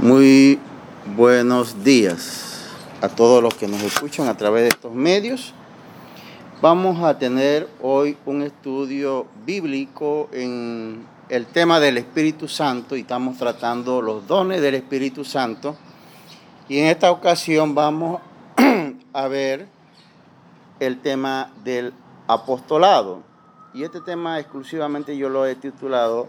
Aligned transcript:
Muy 0.00 0.58
buenos 1.16 1.84
días 1.84 2.66
a 3.02 3.08
todos 3.08 3.42
los 3.42 3.54
que 3.54 3.68
nos 3.68 3.82
escuchan 3.82 4.26
a 4.26 4.36
través 4.36 4.62
de 4.62 4.68
estos 4.70 4.92
medios. 4.92 5.52
Vamos 6.60 7.04
a 7.04 7.18
tener 7.18 7.68
hoy 7.82 8.16
un 8.24 8.42
estudio 8.42 9.26
bíblico 9.44 10.28
en 10.32 11.06
el 11.28 11.46
tema 11.46 11.78
del 11.78 11.98
Espíritu 11.98 12.48
Santo 12.48 12.96
y 12.96 13.00
estamos 13.00 13.36
tratando 13.36 14.00
los 14.00 14.26
dones 14.26 14.60
del 14.60 14.76
Espíritu 14.76 15.24
Santo. 15.24 15.76
Y 16.68 16.78
en 16.78 16.86
esta 16.86 17.10
ocasión 17.10 17.74
vamos 17.74 18.20
a 19.12 19.28
ver 19.28 19.68
el 20.80 21.00
tema 21.00 21.52
del 21.64 21.92
apostolado. 22.26 23.22
Y 23.74 23.84
este 23.84 24.00
tema 24.00 24.40
exclusivamente 24.40 25.16
yo 25.16 25.28
lo 25.28 25.46
he 25.46 25.54
titulado 25.54 26.28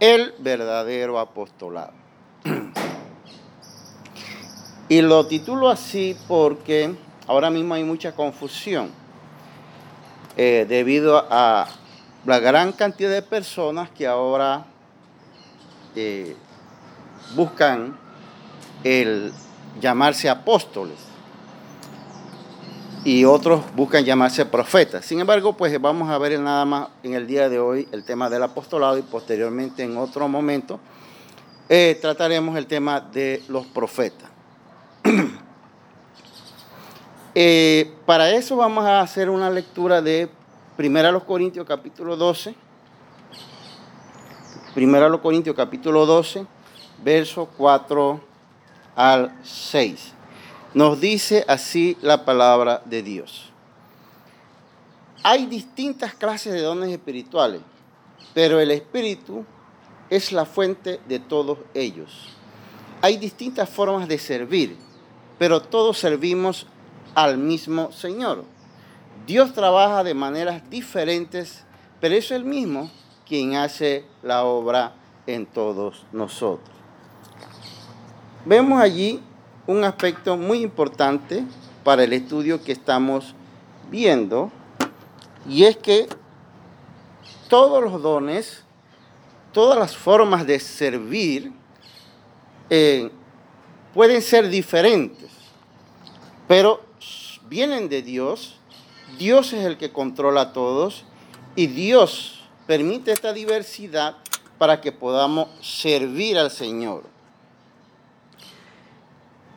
El 0.00 0.32
verdadero 0.38 1.18
apostolado. 1.18 2.03
Y 4.88 5.00
lo 5.00 5.26
titulo 5.26 5.70
así 5.70 6.16
porque 6.28 6.94
ahora 7.26 7.48
mismo 7.48 7.74
hay 7.74 7.84
mucha 7.84 8.12
confusión 8.12 8.90
eh, 10.36 10.66
debido 10.68 11.24
a 11.30 11.66
la 12.26 12.38
gran 12.38 12.72
cantidad 12.72 13.10
de 13.10 13.22
personas 13.22 13.88
que 13.90 14.06
ahora 14.06 14.66
eh, 15.96 16.36
buscan 17.34 17.96
el 18.82 19.32
llamarse 19.80 20.28
apóstoles 20.28 20.98
y 23.04 23.24
otros 23.24 23.62
buscan 23.74 24.04
llamarse 24.04 24.44
profetas. 24.44 25.04
Sin 25.04 25.20
embargo, 25.20 25.56
pues 25.56 25.80
vamos 25.80 26.10
a 26.10 26.18
ver 26.18 26.38
nada 26.40 26.64
más 26.64 26.88
en 27.02 27.14
el 27.14 27.26
día 27.26 27.48
de 27.48 27.58
hoy 27.58 27.88
el 27.92 28.04
tema 28.04 28.28
del 28.28 28.42
apostolado 28.42 28.98
y 28.98 29.02
posteriormente 29.02 29.82
en 29.82 29.96
otro 29.96 30.26
momento 30.28 30.80
eh, 31.68 31.98
trataremos 32.00 32.56
el 32.56 32.66
tema 32.66 33.00
de 33.00 33.42
los 33.48 33.66
profetas. 33.66 34.33
Eh, 37.36 37.92
para 38.06 38.30
eso 38.30 38.54
vamos 38.54 38.84
a 38.84 39.00
hacer 39.00 39.28
una 39.28 39.50
lectura 39.50 40.00
de 40.00 40.30
1 40.78 41.26
Corintios 41.26 41.66
capítulo 41.66 42.16
12. 42.16 42.54
1 44.76 45.20
Corintios 45.20 45.56
capítulo 45.56 46.06
12, 46.06 46.46
verso 47.02 47.48
4 47.56 48.20
al 48.94 49.36
6. 49.42 50.12
Nos 50.74 51.00
dice 51.00 51.44
así 51.48 51.98
la 52.02 52.24
palabra 52.24 52.82
de 52.84 53.02
Dios. 53.02 53.50
Hay 55.24 55.46
distintas 55.46 56.14
clases 56.14 56.52
de 56.52 56.60
dones 56.60 56.90
espirituales, 56.90 57.62
pero 58.32 58.60
el 58.60 58.70
Espíritu 58.70 59.44
es 60.08 60.30
la 60.30 60.44
fuente 60.44 61.00
de 61.08 61.18
todos 61.18 61.58
ellos. 61.74 62.28
Hay 63.02 63.16
distintas 63.16 63.68
formas 63.68 64.06
de 64.06 64.18
servir, 64.18 64.76
pero 65.38 65.62
todos 65.62 65.98
servimos 65.98 66.66
al 67.14 67.38
mismo 67.38 67.92
Señor. 67.92 68.44
Dios 69.26 69.52
trabaja 69.52 70.04
de 70.04 70.14
maneras 70.14 70.62
diferentes, 70.70 71.64
pero 72.00 72.14
es 72.14 72.30
el 72.30 72.44
mismo 72.44 72.90
quien 73.26 73.54
hace 73.56 74.04
la 74.22 74.44
obra 74.44 74.92
en 75.26 75.46
todos 75.46 76.04
nosotros. 76.12 76.74
Vemos 78.44 78.80
allí 78.80 79.22
un 79.66 79.84
aspecto 79.84 80.36
muy 80.36 80.60
importante 80.60 81.44
para 81.82 82.04
el 82.04 82.12
estudio 82.12 82.62
que 82.62 82.72
estamos 82.72 83.34
viendo, 83.90 84.50
y 85.48 85.64
es 85.64 85.76
que 85.76 86.08
todos 87.48 87.82
los 87.82 88.02
dones, 88.02 88.64
todas 89.52 89.78
las 89.78 89.96
formas 89.96 90.46
de 90.46 90.58
servir, 90.60 91.52
eh, 92.70 93.10
pueden 93.94 94.20
ser 94.20 94.48
diferentes, 94.48 95.30
pero 96.48 96.82
vienen 97.48 97.88
de 97.88 98.02
Dios. 98.02 98.56
Dios 99.18 99.52
es 99.52 99.64
el 99.64 99.78
que 99.78 99.92
controla 99.92 100.40
a 100.40 100.52
todos 100.52 101.04
y 101.54 101.68
Dios 101.68 102.40
permite 102.66 103.12
esta 103.12 103.32
diversidad 103.32 104.16
para 104.58 104.80
que 104.80 104.90
podamos 104.90 105.48
servir 105.64 106.36
al 106.36 106.50
Señor. 106.50 107.04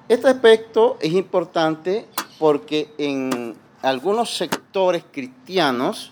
Este 0.08 0.30
aspecto 0.30 0.98
es 1.02 1.12
importante 1.14 2.06
porque 2.38 2.94
en 2.98 3.58
algunos 3.82 4.38
sectores 4.38 5.04
cristianos 5.12 6.12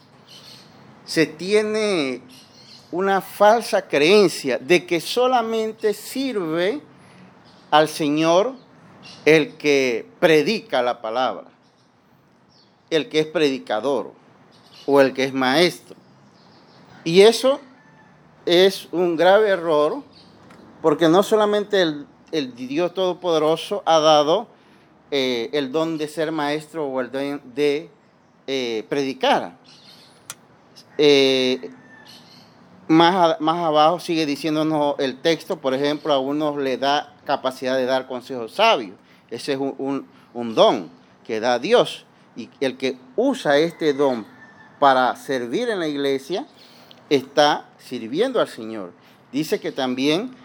se 1.06 1.28
tiene 1.28 2.22
una 2.92 3.22
falsa 3.22 3.88
creencia 3.88 4.58
de 4.58 4.86
que 4.86 5.00
solamente 5.00 5.94
sirve 5.94 6.82
al 7.78 7.90
Señor 7.90 8.54
el 9.26 9.58
que 9.58 10.08
predica 10.20 10.82
la 10.82 11.02
palabra, 11.02 11.48
el 12.90 13.10
que 13.10 13.20
es 13.20 13.28
predicador 13.28 14.14
o 14.86 15.02
el 15.02 15.14
que 15.14 15.26
es 15.26 15.34
maestro. 15.34 15.96
Y 17.04 17.22
eso 17.22 17.60
es 18.46 18.88
un 18.92 19.18
grave 19.18 19.50
error 19.50 20.04
porque 20.82 21.10
no 21.10 21.22
solamente 21.22 21.82
el, 21.82 22.56
Dios 22.56 22.94
Todopoderoso 22.94 23.84
ha 23.86 24.00
dado 24.00 24.48
eh, 25.12 25.50
el 25.52 25.72
don 25.72 25.98
de 25.98 26.08
ser 26.08 26.32
maestro 26.32 26.88
o 26.88 27.02
el 27.02 27.12
don 27.12 27.42
de 27.56 27.90
eh, 28.48 28.86
predicar. 28.88 29.58
Eh, 30.98 31.72
más, 32.88 33.40
más 33.40 33.58
abajo 33.58 34.00
sigue 34.00 34.26
diciéndonos 34.26 34.96
el 35.00 35.18
texto, 35.18 35.60
por 35.60 35.74
ejemplo, 35.74 36.14
a 36.14 36.20
unos 36.20 36.58
le 36.58 36.78
da 36.78 37.16
capacidad 37.26 37.76
de 37.76 37.86
dar 37.86 38.08
consejos 38.08 38.54
sabios. 38.54 38.96
Ese 39.30 39.54
es 39.54 39.60
un, 39.60 40.06
don 40.34 40.90
que 41.26 41.40
da 41.40 41.60
Dios. 41.60 42.06
Y 42.36 42.50
el 42.60 42.78
que 42.78 42.98
usa 43.16 43.58
este 43.58 43.94
don 43.94 44.26
para 44.80 45.16
servir 45.16 45.70
en 45.70 45.80
la 45.80 45.88
iglesia 45.88 46.46
está 47.10 47.66
sirviendo 47.78 48.40
al 48.40 48.48
Señor. 48.48 48.92
Dice 49.32 49.60
que 49.60 49.72
también 49.72 50.36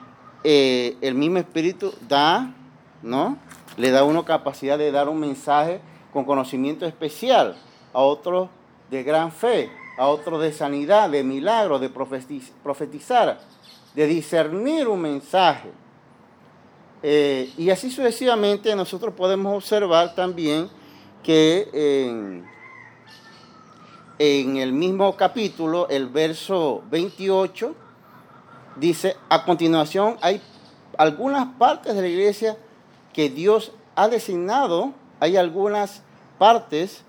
eh, 0.44 0.96
el 1.00 1.14
mismo 1.14 1.38
Espíritu 1.38 1.92
da, 2.08 2.54
¿no? 3.02 3.38
Le 3.76 3.90
da 3.90 4.00
a 4.00 4.04
uno 4.04 4.24
capacidad 4.24 4.78
de 4.78 4.92
dar 4.92 5.08
un 5.08 5.20
mensaje 5.20 5.80
con 6.12 6.24
conocimiento 6.24 6.86
especial, 6.86 7.56
a 7.92 8.00
otros 8.00 8.48
de 8.90 9.02
gran 9.02 9.30
fe, 9.30 9.70
a 10.00 10.08
otros 10.08 10.40
de 10.40 10.50
sanidad, 10.50 11.10
de 11.10 11.22
milagro, 11.22 11.78
de 11.78 11.90
profetizar, 11.90 13.38
de 13.94 14.06
discernir 14.06 14.88
un 14.88 15.02
mensaje. 15.02 15.70
Eh, 17.02 17.52
y 17.58 17.68
así 17.68 17.90
sucesivamente 17.90 18.74
nosotros 18.74 19.12
podemos 19.12 19.54
observar 19.54 20.14
también 20.14 20.70
que 21.22 21.68
en, 21.74 22.48
en 24.18 24.56
el 24.56 24.72
mismo 24.72 25.14
capítulo, 25.18 25.86
el 25.90 26.06
verso 26.08 26.82
28, 26.90 27.74
dice, 28.76 29.18
a 29.28 29.44
continuación 29.44 30.16
hay 30.22 30.40
algunas 30.96 31.46
partes 31.58 31.94
de 31.94 32.00
la 32.00 32.08
iglesia 32.08 32.56
que 33.12 33.28
Dios 33.28 33.72
ha 33.96 34.08
designado, 34.08 34.94
hay 35.20 35.36
algunas 35.36 36.02
partes 36.38 37.04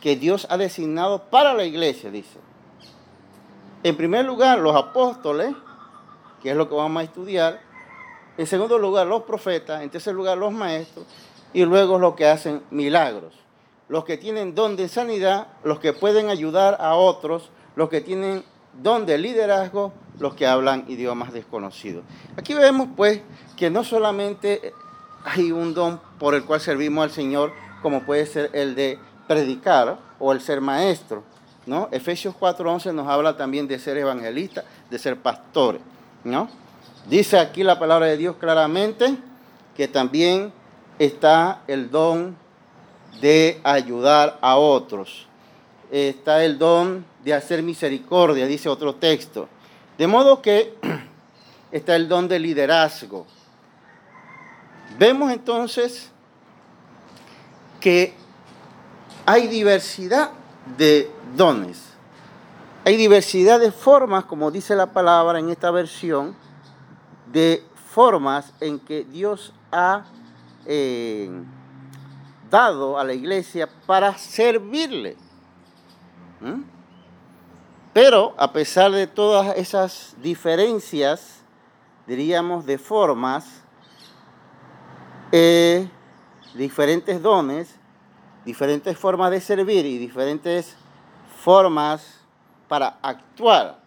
que 0.00 0.16
Dios 0.16 0.46
ha 0.50 0.56
designado 0.56 1.24
para 1.30 1.54
la 1.54 1.64
iglesia, 1.64 2.10
dice. 2.10 2.38
En 3.82 3.96
primer 3.96 4.24
lugar, 4.24 4.58
los 4.58 4.76
apóstoles, 4.76 5.54
que 6.42 6.50
es 6.50 6.56
lo 6.56 6.68
que 6.68 6.74
vamos 6.74 7.00
a 7.00 7.04
estudiar, 7.04 7.60
en 8.40 8.46
segundo 8.46 8.78
lugar, 8.78 9.06
los 9.06 9.24
profetas. 9.24 9.82
En 9.82 9.90
tercer 9.90 10.14
lugar, 10.14 10.38
los 10.38 10.50
maestros. 10.50 11.04
Y 11.52 11.64
luego 11.64 11.98
los 11.98 12.14
que 12.14 12.26
hacen 12.26 12.62
milagros. 12.70 13.34
Los 13.88 14.04
que 14.04 14.16
tienen 14.16 14.54
don 14.54 14.76
de 14.76 14.88
sanidad, 14.88 15.48
los 15.64 15.78
que 15.78 15.92
pueden 15.92 16.30
ayudar 16.30 16.78
a 16.80 16.94
otros, 16.94 17.50
los 17.76 17.90
que 17.90 18.00
tienen 18.00 18.42
don 18.82 19.04
de 19.04 19.18
liderazgo, 19.18 19.92
los 20.18 20.34
que 20.34 20.46
hablan 20.46 20.84
idiomas 20.88 21.34
desconocidos. 21.34 22.04
Aquí 22.36 22.54
vemos 22.54 22.88
pues 22.96 23.20
que 23.58 23.68
no 23.68 23.84
solamente 23.84 24.72
hay 25.24 25.52
un 25.52 25.74
don 25.74 26.00
por 26.18 26.34
el 26.34 26.44
cual 26.44 26.60
servimos 26.60 27.04
al 27.04 27.10
Señor, 27.10 27.52
como 27.82 28.04
puede 28.04 28.24
ser 28.26 28.50
el 28.54 28.74
de 28.74 28.98
predicar 29.30 29.96
o 30.18 30.32
el 30.32 30.40
ser 30.40 30.60
maestro, 30.60 31.22
¿no? 31.64 31.88
Efesios 31.92 32.34
4:11 32.34 32.92
nos 32.92 33.06
habla 33.06 33.36
también 33.36 33.68
de 33.68 33.78
ser 33.78 33.96
evangelista, 33.96 34.64
de 34.90 34.98
ser 34.98 35.16
pastores, 35.18 35.80
¿no? 36.24 36.48
Dice 37.08 37.38
aquí 37.38 37.62
la 37.62 37.78
palabra 37.78 38.06
de 38.06 38.16
Dios 38.16 38.34
claramente 38.40 39.16
que 39.76 39.86
también 39.86 40.52
está 40.98 41.60
el 41.68 41.92
don 41.92 42.36
de 43.20 43.60
ayudar 43.62 44.36
a 44.40 44.56
otros. 44.56 45.28
Está 45.92 46.44
el 46.44 46.58
don 46.58 47.04
de 47.22 47.32
hacer 47.32 47.62
misericordia, 47.62 48.48
dice 48.48 48.68
otro 48.68 48.96
texto. 48.96 49.48
De 49.96 50.08
modo 50.08 50.42
que 50.42 50.74
está 51.70 51.94
el 51.94 52.08
don 52.08 52.26
de 52.26 52.40
liderazgo. 52.40 53.28
Vemos 54.98 55.30
entonces 55.30 56.10
que 57.78 58.18
hay 59.30 59.46
diversidad 59.46 60.32
de 60.76 61.08
dones. 61.36 61.80
Hay 62.84 62.96
diversidad 62.96 63.60
de 63.60 63.70
formas, 63.70 64.24
como 64.24 64.50
dice 64.50 64.74
la 64.74 64.86
palabra 64.86 65.38
en 65.38 65.50
esta 65.50 65.70
versión, 65.70 66.34
de 67.30 67.62
formas 67.92 68.52
en 68.58 68.80
que 68.80 69.04
Dios 69.04 69.52
ha 69.70 70.04
eh, 70.66 71.30
dado 72.50 72.98
a 72.98 73.04
la 73.04 73.12
iglesia 73.12 73.68
para 73.86 74.18
servirle. 74.18 75.16
¿Mm? 76.40 76.62
Pero 77.92 78.34
a 78.36 78.52
pesar 78.52 78.90
de 78.90 79.06
todas 79.06 79.56
esas 79.56 80.16
diferencias, 80.20 81.42
diríamos, 82.04 82.66
de 82.66 82.78
formas, 82.78 83.44
eh, 85.30 85.88
diferentes 86.54 87.22
dones, 87.22 87.76
diferentes 88.44 88.96
formas 88.96 89.30
de 89.30 89.40
servir 89.40 89.86
y 89.86 89.98
diferentes 89.98 90.76
formas 91.42 92.20
para 92.68 92.98
actuar. 93.02 93.78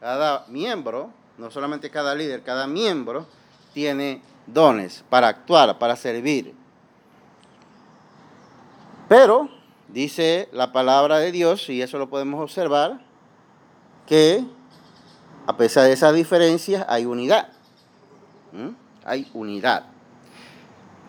Cada 0.00 0.46
miembro, 0.48 1.10
no 1.38 1.50
solamente 1.50 1.90
cada 1.90 2.14
líder, 2.14 2.42
cada 2.42 2.66
miembro 2.66 3.26
tiene 3.74 4.22
dones 4.46 5.04
para 5.08 5.28
actuar, 5.28 5.78
para 5.78 5.96
servir. 5.96 6.54
Pero 9.08 9.48
dice 9.88 10.48
la 10.52 10.72
palabra 10.72 11.18
de 11.18 11.32
Dios, 11.32 11.68
y 11.68 11.82
eso 11.82 11.98
lo 11.98 12.08
podemos 12.08 12.40
observar, 12.40 13.00
que 14.06 14.44
a 15.46 15.56
pesar 15.56 15.84
de 15.84 15.92
esas 15.92 16.14
diferencias 16.14 16.84
hay 16.88 17.06
unidad. 17.06 17.48
¿Mm? 18.52 18.70
Hay 19.04 19.30
unidad. 19.34 19.84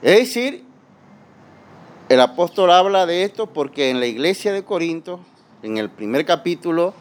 Es 0.01 0.19
decir, 0.19 0.65
el 2.11 2.19
apóstol 2.19 2.71
habla 2.71 3.05
de 3.05 3.23
esto 3.23 3.47
porque 3.47 3.89
en 3.89 4.01
la 4.01 4.05
iglesia 4.05 4.51
de 4.51 4.65
Corinto, 4.65 5.21
en 5.63 5.77
el 5.77 5.89
primer 5.89 6.25
capítulo, 6.25 6.93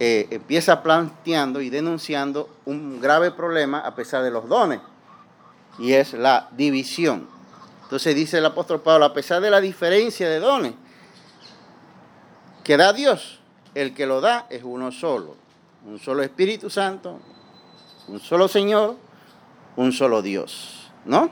eh, 0.00 0.26
empieza 0.32 0.82
planteando 0.82 1.60
y 1.60 1.70
denunciando 1.70 2.48
un 2.64 3.00
grave 3.00 3.30
problema 3.30 3.78
a 3.78 3.94
pesar 3.94 4.24
de 4.24 4.32
los 4.32 4.48
dones, 4.48 4.80
y 5.78 5.92
es 5.92 6.12
la 6.12 6.48
división. 6.56 7.28
Entonces 7.84 8.16
dice 8.16 8.38
el 8.38 8.46
apóstol 8.46 8.80
Pablo, 8.80 9.04
a 9.04 9.14
pesar 9.14 9.40
de 9.40 9.48
la 9.48 9.60
diferencia 9.60 10.28
de 10.28 10.40
dones 10.40 10.74
que 12.64 12.76
da 12.76 12.92
Dios, 12.92 13.38
el 13.76 13.94
que 13.94 14.06
lo 14.06 14.20
da 14.20 14.48
es 14.50 14.64
uno 14.64 14.90
solo, 14.90 15.36
un 15.86 16.00
solo 16.00 16.24
Espíritu 16.24 16.68
Santo, 16.68 17.20
un 18.08 18.18
solo 18.18 18.48
Señor, 18.48 18.96
un 19.76 19.92
solo 19.92 20.20
Dios, 20.20 20.90
¿no? 21.04 21.30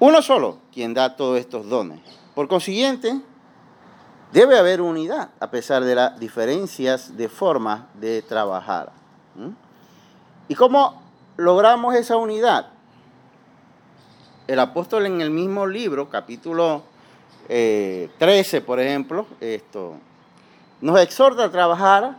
Uno 0.00 0.22
solo 0.22 0.58
quien 0.72 0.94
da 0.94 1.14
todos 1.14 1.38
estos 1.38 1.68
dones. 1.68 2.00
Por 2.34 2.48
consiguiente, 2.48 3.20
debe 4.32 4.58
haber 4.58 4.80
unidad 4.80 5.28
a 5.38 5.50
pesar 5.50 5.84
de 5.84 5.94
las 5.94 6.18
diferencias 6.18 7.18
de 7.18 7.28
forma 7.28 7.88
de 7.94 8.22
trabajar. 8.22 8.92
¿Y 10.48 10.54
cómo 10.54 11.02
logramos 11.36 11.94
esa 11.94 12.16
unidad? 12.16 12.68
El 14.46 14.58
apóstol 14.58 15.04
en 15.04 15.20
el 15.20 15.28
mismo 15.28 15.66
libro, 15.66 16.08
capítulo 16.08 16.82
13, 17.46 18.08
eh, 18.56 18.60
por 18.62 18.80
ejemplo, 18.80 19.26
esto, 19.38 19.96
nos 20.80 20.98
exhorta 20.98 21.44
a 21.44 21.50
trabajar 21.50 22.16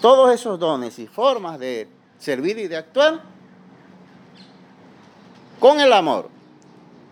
todos 0.00 0.34
esos 0.34 0.58
dones 0.58 0.98
y 0.98 1.06
formas 1.06 1.60
de 1.60 1.88
servir 2.18 2.58
y 2.58 2.66
de 2.66 2.76
actuar 2.76 3.20
con 5.60 5.78
el 5.80 5.92
amor, 5.92 6.35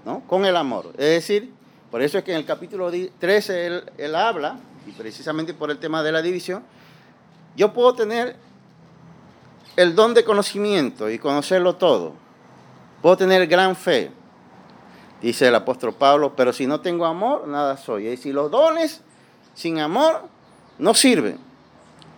¿no? 0.05 0.23
Con 0.27 0.45
el 0.45 0.56
amor. 0.56 0.91
Es 0.93 1.11
decir, 1.11 1.53
por 1.91 2.03
eso 2.03 2.19
es 2.19 2.25
que 2.25 2.33
en 2.33 2.39
el 2.39 2.45
capítulo 2.45 2.91
13 2.91 3.67
él, 3.67 3.93
él 3.99 4.15
habla, 4.15 4.59
y 4.87 4.93
precisamente 4.93 5.55
por 5.55 5.71
el 5.71 5.79
tema 5.79 6.03
de 6.03 6.12
la 6.12 6.23
división, 6.23 6.62
yo 7.56 7.73
puedo 7.73 7.95
tener 7.95 8.37
el 9.77 9.95
don 9.95 10.15
de 10.15 10.25
conocimiento 10.25 11.09
y 11.11 11.19
conocerlo 11.19 11.77
todo. 11.77 12.15
Puedo 13.03 13.17
tener 13.17 13.47
gran 13.47 13.77
fe, 13.77 14.11
dice 15.21 15.49
el 15.49 15.55
apóstol 15.55 15.95
Pablo, 15.95 16.35
pero 16.35 16.53
si 16.53 16.67
no 16.67 16.81
tengo 16.81 17.05
amor, 17.06 17.47
nada 17.47 17.77
soy. 17.77 18.06
Es 18.06 18.19
decir, 18.19 18.35
los 18.35 18.51
dones 18.51 19.03
sin 19.55 19.79
amor 19.79 20.23
no 20.79 20.95
sirven. 20.95 21.39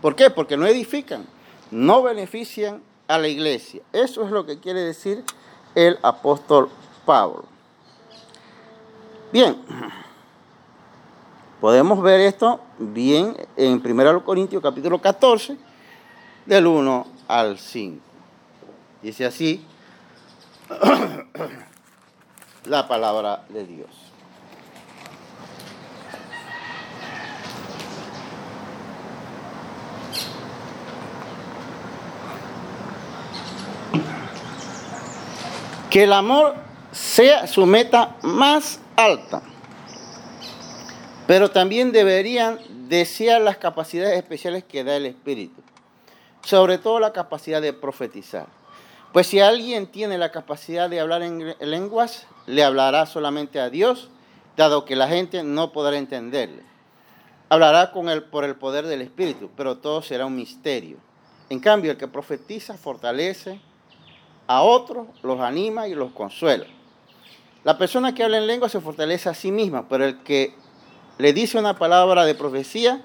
¿Por 0.01 0.15
qué? 0.15 0.31
Porque 0.31 0.57
no 0.57 0.67
edifican, 0.67 1.27
no 1.71 2.03
benefician 2.03 2.83
a 3.09 3.19
la 3.19 3.29
iglesia. 3.29 3.83
Eso 3.93 4.25
es 4.25 4.31
lo 4.31 4.47
que 4.47 4.61
quiere 4.61 4.81
decir 4.81 5.25
el 5.75 5.99
apóstol 6.03 6.71
Pablo. 7.05 7.56
Bien, 9.37 9.55
podemos 11.61 12.01
ver 12.01 12.21
esto 12.21 12.59
bien 12.79 13.37
en 13.59 13.83
1 13.85 14.25
Corintios 14.25 14.63
capítulo 14.63 14.99
14, 14.99 15.59
del 16.47 16.67
1 16.67 17.07
al 17.29 17.59
5. 17.59 18.01
Dice 19.03 19.27
así 19.27 19.63
la 22.65 22.89
palabra 22.89 23.45
de 23.51 23.67
Dios. 23.67 23.91
que 35.91 36.05
el 36.05 36.15
amor 36.15 36.55
sea 36.91 37.47
su 37.47 37.67
meta 37.67 38.17
más 38.23 38.81
alta. 38.97 39.43
Pero 41.27 41.51
también 41.51 41.93
deberían 41.93 42.59
desear 42.89 43.41
las 43.41 43.57
capacidades 43.57 44.17
especiales 44.17 44.65
que 44.65 44.85
da 44.85 44.97
el 44.97 45.07
Espíritu, 45.07 45.61
sobre 46.43 46.79
todo 46.79 47.01
la 47.01 47.13
capacidad 47.13 47.61
de 47.61 47.73
profetizar. 47.73 48.47
Pues 49.13 49.27
si 49.27 49.41
alguien 49.41 49.87
tiene 49.87 50.19
la 50.19 50.31
capacidad 50.31 50.89
de 50.91 51.01
hablar 51.01 51.23
en 51.23 51.55
lenguas, 51.61 52.27
le 52.47 52.63
hablará 52.63 53.07
solamente 53.07 53.61
a 53.61 53.71
Dios, 53.71 54.09
dado 54.57 54.85
que 54.85 54.97
la 54.97 55.09
gente 55.09 55.43
no 55.43 55.73
podrá 55.73 55.97
entenderle. 55.97 56.63
Hablará 57.49 57.93
con 57.93 58.09
él 58.09 58.25
por 58.25 58.45
el 58.45 58.57
poder 58.57 58.87
del 58.87 59.03
Espíritu, 59.03 59.51
pero 59.57 59.79
todo 59.79 60.03
será 60.03 60.27
un 60.27 60.37
misterio. 60.37 60.99
En 61.49 61.61
cambio, 61.61 61.93
el 61.93 61.97
que 61.97 62.09
profetiza 62.09 62.77
fortalece, 62.77 63.61
a 64.49 64.63
otros, 64.63 65.07
los 65.23 65.41
anima 65.41 65.89
y 65.89 65.95
los 65.95 66.13
consuela. 66.13 66.67
La 67.67 67.77
persona 67.77 68.15
que 68.15 68.23
habla 68.23 68.39
en 68.39 68.47
lengua 68.47 68.69
se 68.69 68.81
fortalece 68.81 69.29
a 69.29 69.35
sí 69.35 69.51
misma, 69.51 69.89
pero 69.89 70.05
el 70.05 70.23
que 70.23 70.55
le 71.19 71.33
dice 71.33 71.59
una 71.59 71.77
palabra 71.77 72.25
de 72.25 72.37
profecía 72.37 73.03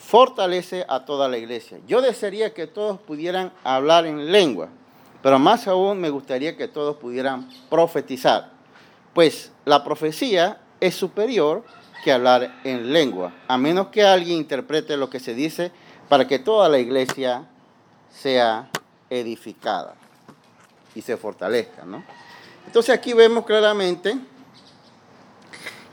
fortalece 0.00 0.84
a 0.88 1.04
toda 1.04 1.28
la 1.28 1.38
iglesia. 1.38 1.78
Yo 1.86 2.02
desearía 2.02 2.54
que 2.54 2.66
todos 2.66 2.98
pudieran 2.98 3.52
hablar 3.62 4.04
en 4.04 4.32
lengua, 4.32 4.68
pero 5.22 5.38
más 5.38 5.68
aún 5.68 6.00
me 6.00 6.10
gustaría 6.10 6.56
que 6.56 6.66
todos 6.66 6.96
pudieran 6.96 7.48
profetizar, 7.70 8.50
pues 9.14 9.52
la 9.64 9.84
profecía 9.84 10.58
es 10.80 10.96
superior 10.96 11.62
que 12.02 12.10
hablar 12.10 12.52
en 12.64 12.92
lengua, 12.92 13.32
a 13.46 13.56
menos 13.58 13.90
que 13.90 14.02
alguien 14.02 14.38
interprete 14.38 14.96
lo 14.96 15.08
que 15.08 15.20
se 15.20 15.34
dice 15.34 15.70
para 16.08 16.26
que 16.26 16.40
toda 16.40 16.68
la 16.68 16.80
iglesia 16.80 17.44
sea 18.10 18.68
edificada 19.08 19.94
y 20.96 21.02
se 21.02 21.16
fortalezca, 21.16 21.84
¿no? 21.84 22.25
Entonces 22.66 22.94
aquí 22.94 23.12
vemos 23.12 23.44
claramente 23.46 24.18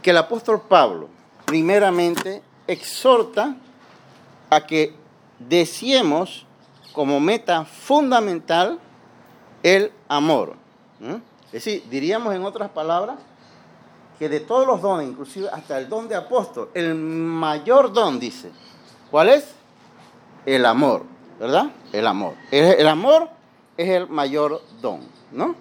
que 0.02 0.10
el 0.10 0.18
apóstol 0.18 0.62
Pablo 0.62 1.10
primeramente 1.46 2.42
exhorta 2.68 3.56
a 4.50 4.66
que 4.66 4.96
deseemos 5.40 6.46
como 6.94 7.20
meta 7.20 7.66
fundamental 7.66 8.80
el 9.62 9.92
amor. 10.08 10.56
Es 11.48 11.52
decir, 11.52 11.84
diríamos 11.90 12.36
en 12.36 12.44
otras 12.44 12.70
palabras 12.70 13.18
que 14.20 14.30
de 14.30 14.40
todos 14.40 14.68
los 14.68 14.82
dones, 14.82 15.08
inclusive 15.08 15.50
hasta 15.52 15.78
el 15.78 15.90
don 15.90 16.08
de 16.08 16.16
apóstol, 16.16 16.70
el 16.74 16.96
mayor 16.96 17.94
don 17.94 18.20
dice, 18.20 18.52
¿cuál 19.10 19.30
es? 19.30 19.46
El 20.46 20.66
amor. 20.66 21.14
¿verdad? 21.40 21.72
El 21.92 22.08
amor. 22.08 22.36
El, 22.52 22.88
amor 22.88 23.30
es 23.78 23.90
el 23.90 24.08
mayor 24.08 24.62
don, 24.82 25.02
¿no? 25.32 25.56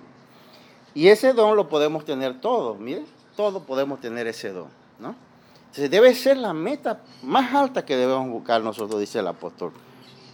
Y 0.94 1.08
ese 1.08 1.32
don 1.32 1.56
lo 1.56 1.68
podemos 1.68 2.04
tener 2.04 2.40
todos, 2.40 2.78
miren, 2.78 3.06
todos 3.36 3.62
podemos 3.62 4.00
tener 4.00 4.26
ese 4.26 4.50
don, 4.50 4.68
¿no? 4.98 5.14
Entonces 5.60 5.90
debe 5.90 6.14
ser 6.14 6.36
la 6.36 6.52
meta 6.52 7.00
más 7.22 7.54
alta 7.54 7.84
que 7.84 7.96
debemos 7.96 8.28
buscar 8.28 8.60
nosotros, 8.62 9.00
dice 9.00 9.20
el 9.20 9.26
apóstol 9.26 9.72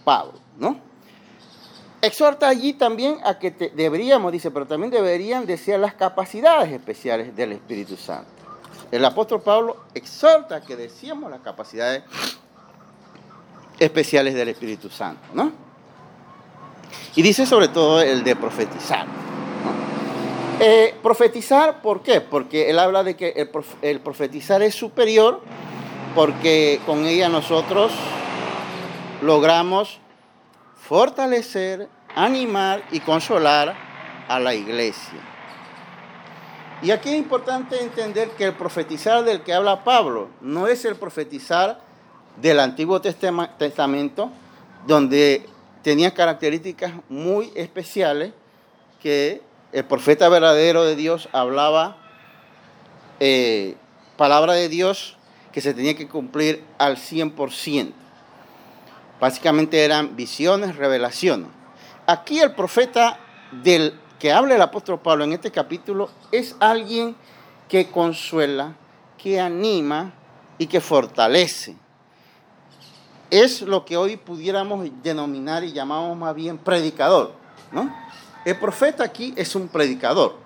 Pablo, 0.03 0.33
¿no? 0.57 0.77
Exhorta 2.01 2.47
allí 2.47 2.73
también 2.73 3.19
a 3.23 3.39
que 3.39 3.51
deberíamos, 3.51 4.31
dice, 4.31 4.51
pero 4.51 4.65
también 4.65 4.91
deberían 4.91 5.45
desear 5.45 5.79
las 5.79 5.93
capacidades 5.93 6.71
especiales 6.71 7.35
del 7.35 7.53
Espíritu 7.53 7.95
Santo. 7.95 8.29
El 8.91 9.05
apóstol 9.05 9.41
Pablo 9.41 9.77
exhorta 9.93 10.57
a 10.57 10.61
que 10.61 10.75
deseemos 10.75 11.29
las 11.29 11.41
capacidades 11.41 12.03
especiales 13.77 14.33
del 14.33 14.49
Espíritu 14.49 14.89
Santo, 14.89 15.21
¿no? 15.33 15.51
Y 17.15 17.21
dice 17.21 17.45
sobre 17.45 17.67
todo 17.69 18.01
el 18.01 18.23
de 18.23 18.35
profetizar. 18.35 19.05
Eh, 20.61 20.93
profetizar, 21.01 21.81
¿por 21.81 22.01
qué? 22.01 22.19
Porque 22.19 22.69
él 22.69 22.79
habla 22.79 23.03
de 23.03 23.15
que 23.15 23.29
el, 23.29 23.49
el 23.81 24.01
profetizar 24.01 24.61
es 24.61 24.75
superior 24.75 25.41
porque 26.15 26.81
con 26.85 27.05
ella 27.05 27.29
nosotros 27.29 27.93
logramos 29.21 29.99
fortalecer 30.75 31.87
animar 32.13 32.83
y 32.91 32.99
consolar 32.99 33.73
a 34.27 34.39
la 34.39 34.53
iglesia. 34.53 35.19
Y 36.81 36.91
aquí 36.91 37.09
es 37.09 37.15
importante 37.15 37.81
entender 37.81 38.29
que 38.31 38.45
el 38.45 38.53
profetizar 38.53 39.23
del 39.23 39.41
que 39.41 39.53
habla 39.53 39.83
Pablo 39.83 40.29
no 40.41 40.67
es 40.67 40.83
el 40.83 40.95
profetizar 40.95 41.79
del 42.41 42.59
Antiguo 42.59 43.01
Testamento, 43.01 44.29
donde 44.87 45.45
tenía 45.83 46.13
características 46.13 46.93
muy 47.09 47.51
especiales 47.55 48.33
que 49.01 49.41
el 49.71 49.85
profeta 49.85 50.29
verdadero 50.29 50.83
de 50.83 50.95
Dios 50.95 51.29
hablaba 51.31 51.97
eh, 53.19 53.75
palabra 54.17 54.53
de 54.53 54.69
Dios 54.69 55.17
que 55.51 55.61
se 55.61 55.73
tenía 55.73 55.95
que 55.95 56.07
cumplir 56.07 56.63
al 56.77 56.97
100%. 56.97 57.91
Básicamente 59.19 59.83
eran 59.83 60.15
visiones, 60.15 60.75
revelaciones. 60.75 61.49
Aquí 62.07 62.39
el 62.39 62.53
profeta 62.55 63.19
del 63.51 63.99
que 64.19 64.31
habla 64.31 64.55
el 64.55 64.61
apóstol 64.61 64.99
Pablo 64.99 65.23
en 65.23 65.33
este 65.33 65.51
capítulo 65.51 66.09
es 66.31 66.55
alguien 66.59 67.15
que 67.67 67.87
consuela, 67.87 68.75
que 69.17 69.39
anima 69.39 70.13
y 70.57 70.67
que 70.67 70.81
fortalece. 70.81 71.75
Es 73.29 73.61
lo 73.61 73.85
que 73.85 73.95
hoy 73.95 74.17
pudiéramos 74.17 74.87
denominar 75.03 75.63
y 75.63 75.71
llamamos 75.71 76.17
más 76.17 76.33
bien 76.35 76.57
predicador, 76.57 77.33
¿no? 77.71 77.93
El 78.45 78.57
profeta 78.57 79.03
aquí 79.03 79.33
es 79.35 79.55
un 79.55 79.67
predicador 79.67 80.37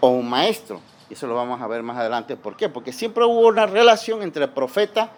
o 0.00 0.08
un 0.08 0.28
maestro. 0.28 0.80
Y 1.08 1.14
eso 1.14 1.26
lo 1.26 1.34
vamos 1.34 1.60
a 1.60 1.66
ver 1.66 1.82
más 1.82 1.96
adelante. 1.96 2.36
¿Por 2.36 2.56
qué? 2.56 2.68
Porque 2.68 2.92
siempre 2.92 3.24
hubo 3.24 3.46
una 3.46 3.66
relación 3.66 4.22
entre 4.22 4.48
profeta 4.48 5.10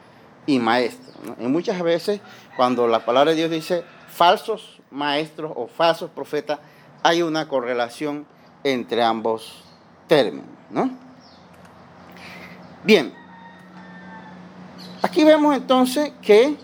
y 0.46 0.58
maestro. 0.58 1.12
Y 1.38 1.46
muchas 1.46 1.80
veces 1.82 2.20
cuando 2.56 2.86
la 2.86 3.04
palabra 3.04 3.30
de 3.30 3.36
Dios 3.36 3.50
dice 3.50 3.84
falsos 4.08 4.80
maestros 4.90 5.52
o 5.54 5.66
falsos 5.68 6.10
profetas, 6.10 6.58
hay 7.02 7.22
una 7.22 7.48
correlación 7.48 8.26
entre 8.64 9.02
ambos 9.02 9.64
términos. 10.06 10.46
¿no? 10.70 10.90
Bien, 12.84 13.12
aquí 15.02 15.24
vemos 15.24 15.54
entonces 15.56 16.12
que 16.22 16.56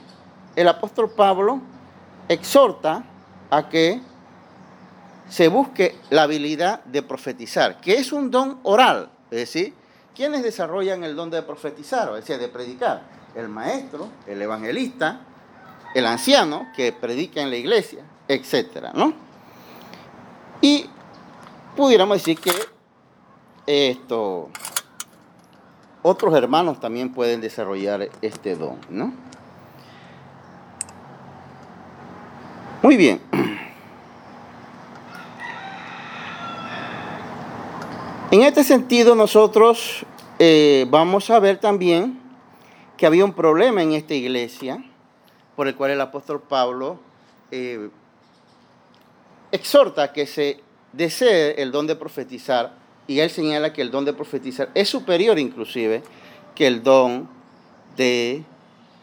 el 0.57 0.69
apóstol 0.69 1.11
Pablo 1.11 1.61
exhorta 2.29 3.05
a 3.51 3.69
que 3.69 4.01
se 5.35 5.49
busque 5.49 5.97
la 6.11 6.23
habilidad 6.23 6.85
de 6.85 7.03
profetizar, 7.03 7.81
que 7.81 7.95
es 7.95 8.13
un 8.13 8.31
don 8.31 8.61
oral, 8.63 9.11
es 9.33 9.39
decir, 9.39 9.75
¿quiénes 10.15 10.45
desarrollan 10.45 11.03
el 11.03 11.17
don 11.17 11.29
de 11.29 11.43
profetizar, 11.43 12.09
o 12.09 12.23
sea, 12.23 12.39
de 12.39 12.47
predicar? 12.47 13.03
El 13.35 13.49
maestro, 13.49 14.07
el 14.29 14.41
evangelista, 14.41 15.23
el 15.93 16.07
anciano 16.07 16.69
que 16.77 16.93
predica 16.93 17.41
en 17.41 17.51
la 17.51 17.57
iglesia, 17.57 18.05
etcétera, 18.29 18.93
¿no? 18.95 19.13
Y 20.61 20.89
pudiéramos 21.75 22.19
decir 22.19 22.39
que 22.39 22.53
otros 26.01 26.35
hermanos 26.37 26.79
también 26.79 27.13
pueden 27.13 27.41
desarrollar 27.41 28.09
este 28.23 28.55
don, 28.55 28.79
¿no? 28.89 29.13
Muy 32.83 32.97
bien. 32.97 33.21
En 38.35 38.43
este 38.43 38.65
sentido, 38.65 39.15
nosotros 39.15 40.05
eh, 40.41 40.87
vamos 40.91 41.31
a 41.31 41.39
ver 41.39 41.59
también 41.59 42.19
que 42.97 43.07
había 43.07 43.25
un 43.25 43.33
problema 43.33 43.81
en 43.81 43.93
esta 43.93 44.13
iglesia 44.15 44.85
por 45.55 45.69
el 45.69 45.77
cual 45.77 45.93
el 45.93 46.01
apóstol 46.01 46.43
Pablo 46.43 46.99
eh, 47.53 47.91
exhorta 49.53 50.13
que 50.13 50.27
se 50.27 50.59
desee 50.93 51.63
el 51.63 51.71
don 51.71 51.87
de 51.87 51.95
profetizar 51.95 52.75
y 53.07 53.21
él 53.21 53.31
señala 53.31 53.73
que 53.73 53.83
el 53.83 53.93
don 53.93 54.05
de 54.05 54.13
profetizar 54.13 54.69
es 54.75 54.89
superior 54.89 55.39
inclusive 55.39 56.03
que 56.57 56.67
el 56.67 56.83
don 56.83 57.29
de 57.97 58.43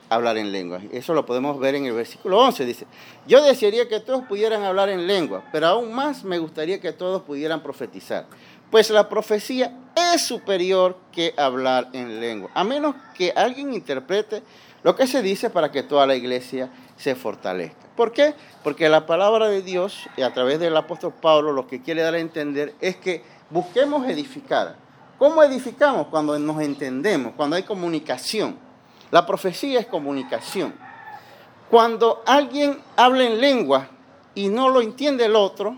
hablar 0.09 0.37
en 0.37 0.51
lengua. 0.51 0.81
Eso 0.91 1.13
lo 1.13 1.25
podemos 1.25 1.57
ver 1.57 1.75
en 1.75 1.85
el 1.85 1.93
versículo 1.93 2.37
11. 2.37 2.65
Dice, 2.65 2.85
yo 3.27 3.41
desearía 3.41 3.87
que 3.87 4.01
todos 4.01 4.23
pudieran 4.23 4.61
hablar 4.63 4.89
en 4.89 5.07
lengua, 5.07 5.41
pero 5.53 5.67
aún 5.67 5.93
más 5.93 6.25
me 6.25 6.37
gustaría 6.37 6.81
que 6.81 6.91
todos 6.91 7.21
pudieran 7.21 7.63
profetizar. 7.63 8.25
Pues 8.71 8.89
la 8.89 9.09
profecía 9.09 9.77
es 10.13 10.25
superior 10.25 10.97
que 11.11 11.33
hablar 11.37 11.89
en 11.91 12.21
lengua, 12.21 12.49
a 12.53 12.63
menos 12.63 12.95
que 13.13 13.33
alguien 13.35 13.73
interprete 13.73 14.41
lo 14.81 14.95
que 14.95 15.07
se 15.07 15.21
dice 15.21 15.49
para 15.49 15.71
que 15.71 15.83
toda 15.83 16.07
la 16.07 16.15
iglesia 16.15 16.69
se 16.95 17.13
fortalezca. 17.15 17.81
¿Por 17.95 18.13
qué? 18.13 18.33
Porque 18.63 18.87
la 18.87 19.05
palabra 19.05 19.49
de 19.49 19.61
Dios, 19.61 20.07
y 20.15 20.21
a 20.21 20.33
través 20.33 20.59
del 20.59 20.75
apóstol 20.77 21.13
Pablo, 21.21 21.51
lo 21.51 21.67
que 21.67 21.81
quiere 21.81 22.01
dar 22.01 22.13
a 22.13 22.19
entender 22.19 22.73
es 22.79 22.95
que 22.95 23.23
busquemos 23.49 24.07
edificar. 24.07 24.77
¿Cómo 25.19 25.43
edificamos? 25.43 26.07
Cuando 26.07 26.39
nos 26.39 26.61
entendemos, 26.61 27.33
cuando 27.35 27.57
hay 27.57 27.63
comunicación. 27.63 28.57
La 29.11 29.25
profecía 29.25 29.81
es 29.81 29.85
comunicación. 29.85 30.73
Cuando 31.69 32.23
alguien 32.25 32.79
habla 32.95 33.25
en 33.25 33.39
lengua 33.39 33.89
y 34.33 34.47
no 34.47 34.69
lo 34.69 34.81
entiende 34.81 35.25
el 35.25 35.35
otro, 35.35 35.75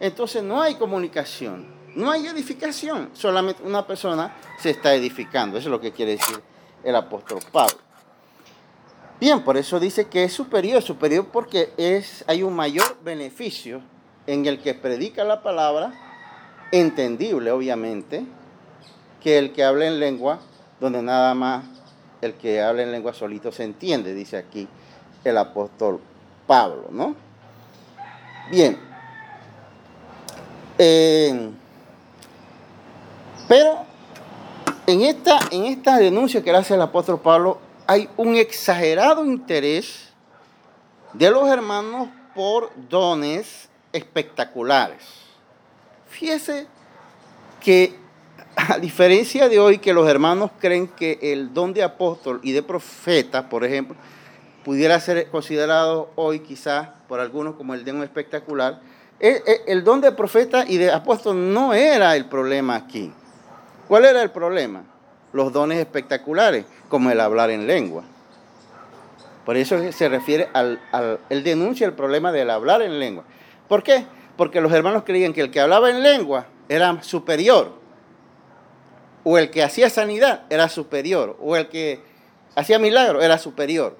entonces 0.00 0.42
no 0.42 0.60
hay 0.60 0.74
comunicación, 0.74 1.73
no 1.94 2.10
hay 2.10 2.26
edificación, 2.26 3.10
solamente 3.12 3.62
una 3.62 3.86
persona 3.86 4.34
se 4.58 4.70
está 4.70 4.94
edificando. 4.94 5.58
Eso 5.58 5.68
es 5.68 5.70
lo 5.70 5.80
que 5.80 5.92
quiere 5.92 6.12
decir 6.12 6.40
el 6.82 6.96
apóstol 6.96 7.40
Pablo. 7.50 7.78
Bien, 9.20 9.42
por 9.42 9.56
eso 9.56 9.78
dice 9.78 10.06
que 10.06 10.24
es 10.24 10.32
superior, 10.32 10.82
superior 10.82 11.28
porque 11.32 11.72
es, 11.76 12.24
hay 12.26 12.42
un 12.42 12.54
mayor 12.54 12.98
beneficio 13.02 13.80
en 14.26 14.44
el 14.46 14.60
que 14.60 14.74
predica 14.74 15.24
la 15.24 15.42
palabra, 15.42 15.92
entendible 16.72 17.50
obviamente, 17.50 18.26
que 19.22 19.38
el 19.38 19.52
que 19.52 19.64
habla 19.64 19.86
en 19.86 20.00
lengua, 20.00 20.40
donde 20.80 21.00
nada 21.00 21.32
más 21.34 21.64
el 22.20 22.34
que 22.34 22.60
habla 22.60 22.82
en 22.82 22.90
lengua 22.90 23.14
solito 23.14 23.52
se 23.52 23.64
entiende, 23.64 24.14
dice 24.14 24.36
aquí 24.36 24.68
el 25.22 25.38
apóstol 25.38 26.00
Pablo, 26.46 26.88
¿no? 26.90 27.14
Bien. 28.50 28.78
Eh, 30.76 31.50
pero 33.48 33.84
en 34.86 35.02
esta, 35.02 35.38
en 35.50 35.64
esta 35.64 35.98
denuncia 35.98 36.42
que 36.42 36.50
hace 36.50 36.74
el 36.74 36.82
apóstol 36.82 37.20
Pablo, 37.20 37.58
hay 37.86 38.08
un 38.16 38.36
exagerado 38.36 39.24
interés 39.24 40.10
de 41.12 41.30
los 41.30 41.48
hermanos 41.48 42.08
por 42.34 42.70
dones 42.88 43.68
espectaculares. 43.92 45.02
Fíjese 46.08 46.66
que 47.60 47.94
a 48.56 48.78
diferencia 48.78 49.48
de 49.48 49.58
hoy 49.58 49.78
que 49.78 49.92
los 49.92 50.08
hermanos 50.08 50.50
creen 50.58 50.88
que 50.88 51.18
el 51.20 51.52
don 51.52 51.72
de 51.72 51.82
apóstol 51.82 52.40
y 52.42 52.52
de 52.52 52.62
profeta, 52.62 53.48
por 53.48 53.64
ejemplo, 53.64 53.96
pudiera 54.64 54.98
ser 55.00 55.28
considerado 55.28 56.10
hoy 56.14 56.40
quizás 56.40 56.88
por 57.08 57.20
algunos 57.20 57.56
como 57.56 57.74
el 57.74 57.84
don 57.84 58.02
espectacular, 58.02 58.80
el, 59.20 59.40
el 59.66 59.84
don 59.84 60.00
de 60.00 60.12
profeta 60.12 60.64
y 60.66 60.76
de 60.76 60.90
apóstol 60.90 61.52
no 61.52 61.74
era 61.74 62.16
el 62.16 62.26
problema 62.26 62.76
aquí. 62.76 63.12
¿Cuál 63.88 64.04
era 64.04 64.22
el 64.22 64.30
problema? 64.30 64.84
Los 65.32 65.52
dones 65.52 65.78
espectaculares 65.78 66.64
como 66.88 67.10
el 67.10 67.20
hablar 67.20 67.50
en 67.50 67.66
lengua. 67.66 68.04
Por 69.44 69.56
eso 69.56 69.92
se 69.92 70.08
refiere 70.08 70.48
al, 70.54 70.80
al 70.92 71.20
él 71.28 71.44
denuncia 71.44 71.86
el 71.86 71.92
problema 71.92 72.32
del 72.32 72.50
hablar 72.50 72.82
en 72.82 72.98
lengua. 72.98 73.24
¿Por 73.68 73.82
qué? 73.82 74.04
Porque 74.36 74.60
los 74.60 74.72
hermanos 74.72 75.02
creían 75.04 75.32
que 75.32 75.42
el 75.42 75.50
que 75.50 75.60
hablaba 75.60 75.90
en 75.90 76.02
lengua 76.02 76.46
era 76.68 77.02
superior, 77.02 77.72
o 79.22 79.38
el 79.38 79.50
que 79.50 79.62
hacía 79.62 79.90
sanidad 79.90 80.42
era 80.50 80.68
superior, 80.68 81.36
o 81.40 81.56
el 81.56 81.68
que 81.68 82.00
hacía 82.54 82.78
milagro 82.78 83.22
era 83.22 83.38
superior. 83.38 83.96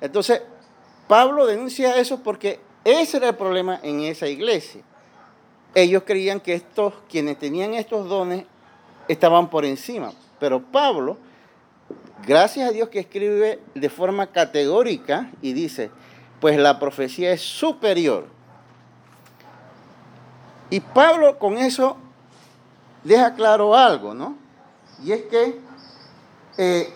Entonces, 0.00 0.42
Pablo 1.08 1.46
denuncia 1.46 1.96
eso 1.96 2.22
porque 2.22 2.60
ese 2.84 3.18
era 3.18 3.28
el 3.28 3.36
problema 3.36 3.80
en 3.82 4.00
esa 4.00 4.26
iglesia. 4.26 4.82
Ellos 5.74 6.02
creían 6.06 6.40
que 6.40 6.54
estos, 6.54 6.94
quienes 7.08 7.38
tenían 7.38 7.74
estos 7.74 8.08
dones, 8.08 8.44
estaban 9.08 9.48
por 9.50 9.64
encima. 9.64 10.12
Pero 10.38 10.60
Pablo 10.60 11.16
Gracias 12.26 12.68
a 12.68 12.72
Dios 12.72 12.88
que 12.88 13.00
escribe 13.00 13.60
de 13.74 13.90
forma 13.90 14.28
categórica 14.28 15.30
y 15.42 15.52
dice, 15.52 15.90
pues 16.40 16.58
la 16.58 16.78
profecía 16.78 17.32
es 17.32 17.42
superior. 17.42 18.26
Y 20.70 20.80
Pablo 20.80 21.38
con 21.38 21.58
eso 21.58 21.98
deja 23.02 23.34
claro 23.34 23.74
algo, 23.74 24.14
¿no? 24.14 24.36
Y 25.04 25.12
es 25.12 25.22
que 25.24 25.60
eh, 26.56 26.94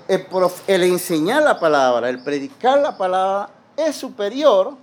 el, 0.66 0.84
enseñar 0.84 1.42
la 1.42 1.60
palabra, 1.60 2.08
el 2.08 2.22
predicar 2.22 2.78
la 2.78 2.96
palabra, 2.96 3.50
es 3.76 3.96
superior 3.96 4.76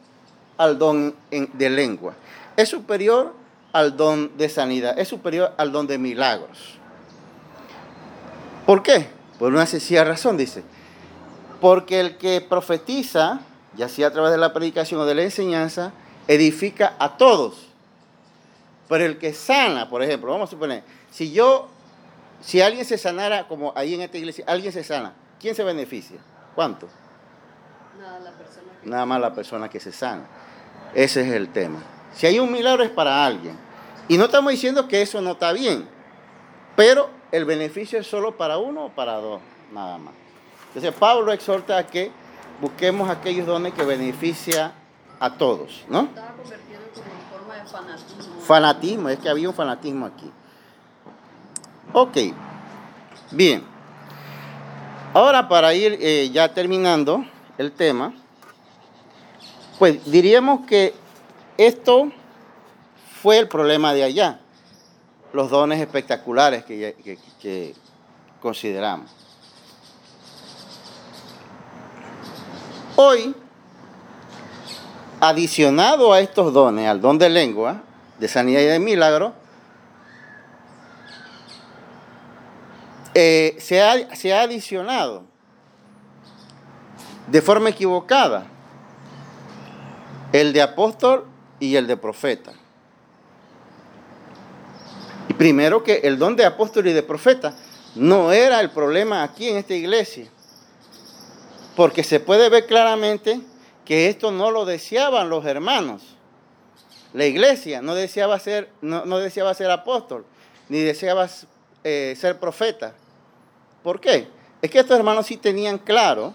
al 0.58 0.78
don 0.78 1.16
de 1.32 1.70
lengua, 1.70 2.14
es 2.56 2.70
superior 2.70 3.34
al 3.74 3.98
don 3.98 4.38
de 4.38 4.48
sanidad, 4.48 4.98
es 5.00 5.08
superior 5.08 5.54
al 5.58 5.72
don 5.72 5.88
de 5.88 5.98
milagros. 5.98 6.78
¿Por 8.66 8.82
qué? 8.82 9.08
Por 9.38 9.54
una 9.54 9.66
sencilla 9.66 10.04
razón, 10.04 10.38
dice. 10.38 10.64
Porque 11.62 12.00
el 12.00 12.18
que 12.18 12.42
profetiza, 12.42 13.40
ya 13.76 13.90
sea 13.90 14.08
a 14.08 14.12
través 14.12 14.32
de 14.32 14.38
la 14.38 14.54
predicación 14.54 15.00
o 15.00 15.06
de 15.06 15.16
la 15.16 15.24
enseñanza, 15.24 15.94
edifica 16.28 16.96
a 17.00 17.18
todos. 17.18 17.68
Pero 18.90 19.06
el 19.06 19.18
que 19.18 19.34
sana, 19.34 19.90
por 19.90 20.04
ejemplo, 20.04 20.32
vamos 20.32 20.50
a 20.50 20.52
suponer, 20.52 20.84
si 21.12 21.32
yo, 21.32 21.70
si 22.42 22.62
alguien 22.62 22.86
se 22.86 22.98
sanara, 22.98 23.48
como 23.48 23.74
ahí 23.76 23.96
en 23.96 24.02
esta 24.02 24.18
iglesia, 24.18 24.46
alguien 24.48 24.72
se 24.72 24.84
sana, 24.84 25.14
¿quién 25.40 25.56
se 25.56 25.64
beneficia? 25.64 26.18
¿Cuánto? 26.54 26.88
Nada, 28.00 28.20
la 28.20 28.32
persona 28.32 28.68
que... 28.82 28.90
Nada 28.90 29.06
más 29.06 29.22
la 29.22 29.34
persona 29.34 29.70
que 29.70 29.80
se 29.80 29.92
sana. 29.92 30.26
Ese 30.94 31.22
es 31.22 31.34
el 31.34 31.50
tema. 31.50 31.80
Si 32.14 32.28
hay 32.28 32.40
un 32.40 32.52
milagro 32.52 32.84
es 32.84 32.92
para 32.92 33.26
alguien. 33.26 33.58
Y 34.08 34.18
no 34.18 34.26
estamos 34.26 34.52
diciendo 34.52 34.88
que 34.88 35.02
eso 35.02 35.20
no 35.22 35.32
está 35.32 35.52
bien, 35.52 35.88
pero 36.76 37.10
el 37.32 37.46
beneficio 37.46 38.00
es 38.00 38.08
solo 38.08 38.38
para 38.38 38.58
uno 38.58 38.86
o 38.86 38.90
para 38.90 39.16
dos, 39.16 39.42
nada 39.72 39.98
más. 39.98 40.14
Entonces 40.68 40.94
Pablo 40.94 41.32
exhorta 41.32 41.78
a 41.78 41.88
que 41.88 42.12
busquemos 42.62 43.10
aquellos 43.10 43.46
dones 43.48 43.74
que 43.74 43.84
beneficia 43.84 44.74
a 45.20 45.38
todos, 45.38 45.86
¿no? 45.90 46.02
Estaba 46.02 46.34
convertido 46.34 46.80
en 46.80 47.38
forma 47.38 47.56
de 47.56 47.66
fanatismo. 47.66 48.42
Fanatismo, 48.42 49.10
es 49.10 49.20
que 49.20 49.30
había 49.30 49.50
un 49.50 49.56
fanatismo 49.56 50.06
aquí. 50.06 50.32
Ok, 51.94 52.18
bien. 53.32 53.64
Ahora 55.14 55.48
para 55.48 55.74
ir 55.74 55.98
eh, 56.02 56.30
ya 56.32 56.54
terminando 56.54 57.26
el 57.58 57.72
tema, 57.72 58.14
pues 59.80 60.04
diríamos 60.12 60.66
que 60.66 60.94
esto 61.58 62.12
fue 63.22 63.40
el 63.40 63.48
problema 63.48 63.94
de 63.94 64.04
allá, 64.04 64.40
los 65.36 65.50
dones 65.50 65.82
espectaculares 65.82 66.64
que, 66.64 67.76
consideramos. 68.42 69.12
Hoy, 72.96 73.36
adicionado 75.20 76.14
a 76.14 76.22
estos 76.22 76.54
dones, 76.54 76.88
al 76.88 77.02
don 77.02 77.18
de 77.18 77.30
lengua, 77.30 77.84
de 78.18 78.30
sanidad 78.30 78.62
y 78.62 78.66
de 78.66 78.80
milagro, 78.80 79.34
eh, 83.14 83.58
se, 83.60 83.84
ha, 83.84 84.16
se 84.16 84.34
ha 84.34 84.44
adicionado 84.44 85.24
de 87.28 87.42
forma 87.42 87.70
equivocada 87.70 88.46
el 90.32 90.54
de 90.54 90.62
apóstol 90.62 91.26
y 91.60 91.76
el 91.76 91.88
de 91.88 91.98
profeta. 91.98 92.54
Primero 95.38 95.84
que 95.84 96.02
el 96.04 96.18
don 96.18 96.36
de 96.36 96.46
apóstol 96.46 96.88
y 96.88 96.94
de 96.94 97.04
profeta 97.04 97.56
no 97.96 98.32
era 98.32 98.60
el 98.60 98.72
problema 98.72 99.24
aquí 99.24 99.50
en 99.50 99.58
esta 99.58 99.74
iglesia, 99.74 100.28
porque 101.76 102.04
se 102.04 102.20
puede 102.20 102.50
ver 102.50 102.66
claramente 102.66 103.42
que 103.84 104.08
esto 104.08 104.32
no 104.32 104.52
lo 104.52 104.66
deseaban 104.66 105.30
los 105.30 105.46
hermanos. 105.46 106.02
La 107.14 107.26
iglesia 107.26 107.82
no 107.82 107.96
deseaba 107.96 108.40
ser, 108.40 108.70
no 108.82 109.18
deseaba 109.20 109.54
ser 109.54 109.72
apóstol, 109.72 110.26
ni 110.70 110.80
deseaba 110.80 111.30
eh, 111.84 112.16
ser 112.18 112.40
profeta. 112.40 112.94
¿Por 113.84 114.02
qué? 114.02 114.28
Es 114.62 114.72
que 114.72 114.80
estos 114.80 114.98
hermanos 114.98 115.28
sí 115.28 115.38
tenían 115.38 115.78
claro 115.78 116.34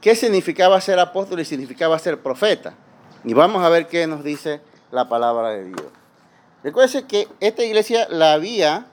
qué 0.00 0.16
significaba 0.16 0.80
ser 0.80 0.98
apóstol 0.98 1.40
y 1.40 1.44
significaba 1.44 1.98
ser 1.98 2.20
profeta. 2.20 2.74
Y 3.24 3.34
vamos 3.34 3.62
a 3.62 3.68
ver 3.68 3.86
qué 3.86 4.06
nos 4.06 4.24
dice 4.24 4.60
la 4.90 5.08
palabra 5.08 5.50
de 5.50 5.64
Dios. 5.64 6.01
Recuerden 6.62 7.06
que 7.06 7.28
esta 7.40 7.64
iglesia 7.64 8.06
la 8.08 8.32
había 8.34 8.86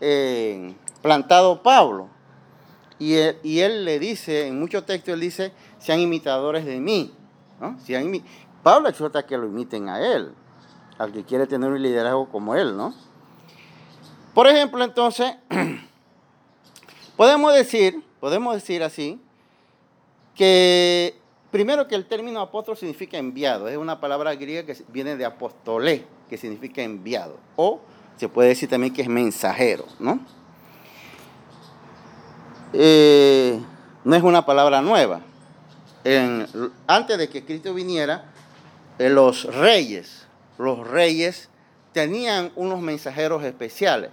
eh, 0.00 0.74
plantado 1.02 1.62
Pablo. 1.62 2.08
Y 2.98 3.14
él, 3.14 3.38
y 3.42 3.60
él 3.60 3.84
le 3.84 3.98
dice, 3.98 4.48
en 4.48 4.58
muchos 4.60 4.84
textos, 4.84 5.14
él 5.14 5.20
dice, 5.20 5.52
sean 5.78 6.00
imitadores 6.00 6.64
de 6.66 6.78
mí. 6.80 7.14
¿no? 7.60 7.78
Sean 7.80 8.04
imi- 8.12 8.24
Pablo 8.62 8.88
exhorta 8.88 9.24
que 9.24 9.38
lo 9.38 9.46
imiten 9.46 9.88
a 9.88 10.00
él, 10.14 10.32
al 10.98 11.12
que 11.12 11.24
quiere 11.24 11.46
tener 11.46 11.70
un 11.70 11.80
liderazgo 11.82 12.28
como 12.28 12.54
él, 12.54 12.76
¿no? 12.76 12.94
Por 14.34 14.46
ejemplo, 14.46 14.84
entonces, 14.84 15.32
podemos 17.16 17.54
decir, 17.54 18.02
podemos 18.20 18.54
decir 18.54 18.82
así, 18.82 19.18
que 20.34 21.16
primero 21.50 21.88
que 21.88 21.94
el 21.94 22.06
término 22.06 22.40
apóstol 22.40 22.76
significa 22.76 23.18
enviado, 23.18 23.68
es 23.68 23.76
una 23.76 24.00
palabra 24.00 24.34
griega 24.34 24.64
que 24.66 24.82
viene 24.88 25.16
de 25.16 25.24
apostolé, 25.24 26.04
que 26.30 26.38
significa 26.38 26.80
enviado, 26.80 27.36
o 27.56 27.80
se 28.16 28.28
puede 28.28 28.50
decir 28.50 28.68
también 28.68 28.94
que 28.94 29.02
es 29.02 29.08
mensajero, 29.08 29.84
¿no? 29.98 30.20
Eh, 32.72 33.60
no 34.04 34.14
es 34.16 34.22
una 34.22 34.46
palabra 34.46 34.80
nueva. 34.80 35.20
Antes 36.86 37.18
de 37.18 37.28
que 37.28 37.44
Cristo 37.44 37.74
viniera, 37.74 38.30
eh, 38.98 39.10
los 39.10 39.44
reyes, 39.54 40.26
los 40.56 40.86
reyes 40.86 41.48
tenían 41.92 42.52
unos 42.54 42.80
mensajeros 42.80 43.42
especiales, 43.42 44.10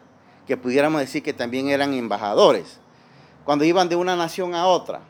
que 0.48 0.58
pudiéramos 0.58 1.00
decir 1.02 1.22
que 1.22 1.34
también 1.34 1.70
eran 1.70 1.94
embajadores. 1.94 2.80
Cuando 3.46 3.64
iban 3.64 3.88
de 3.88 3.96
una 3.96 4.16
nación 4.16 4.56
a 4.56 4.66
otra, 4.66 5.02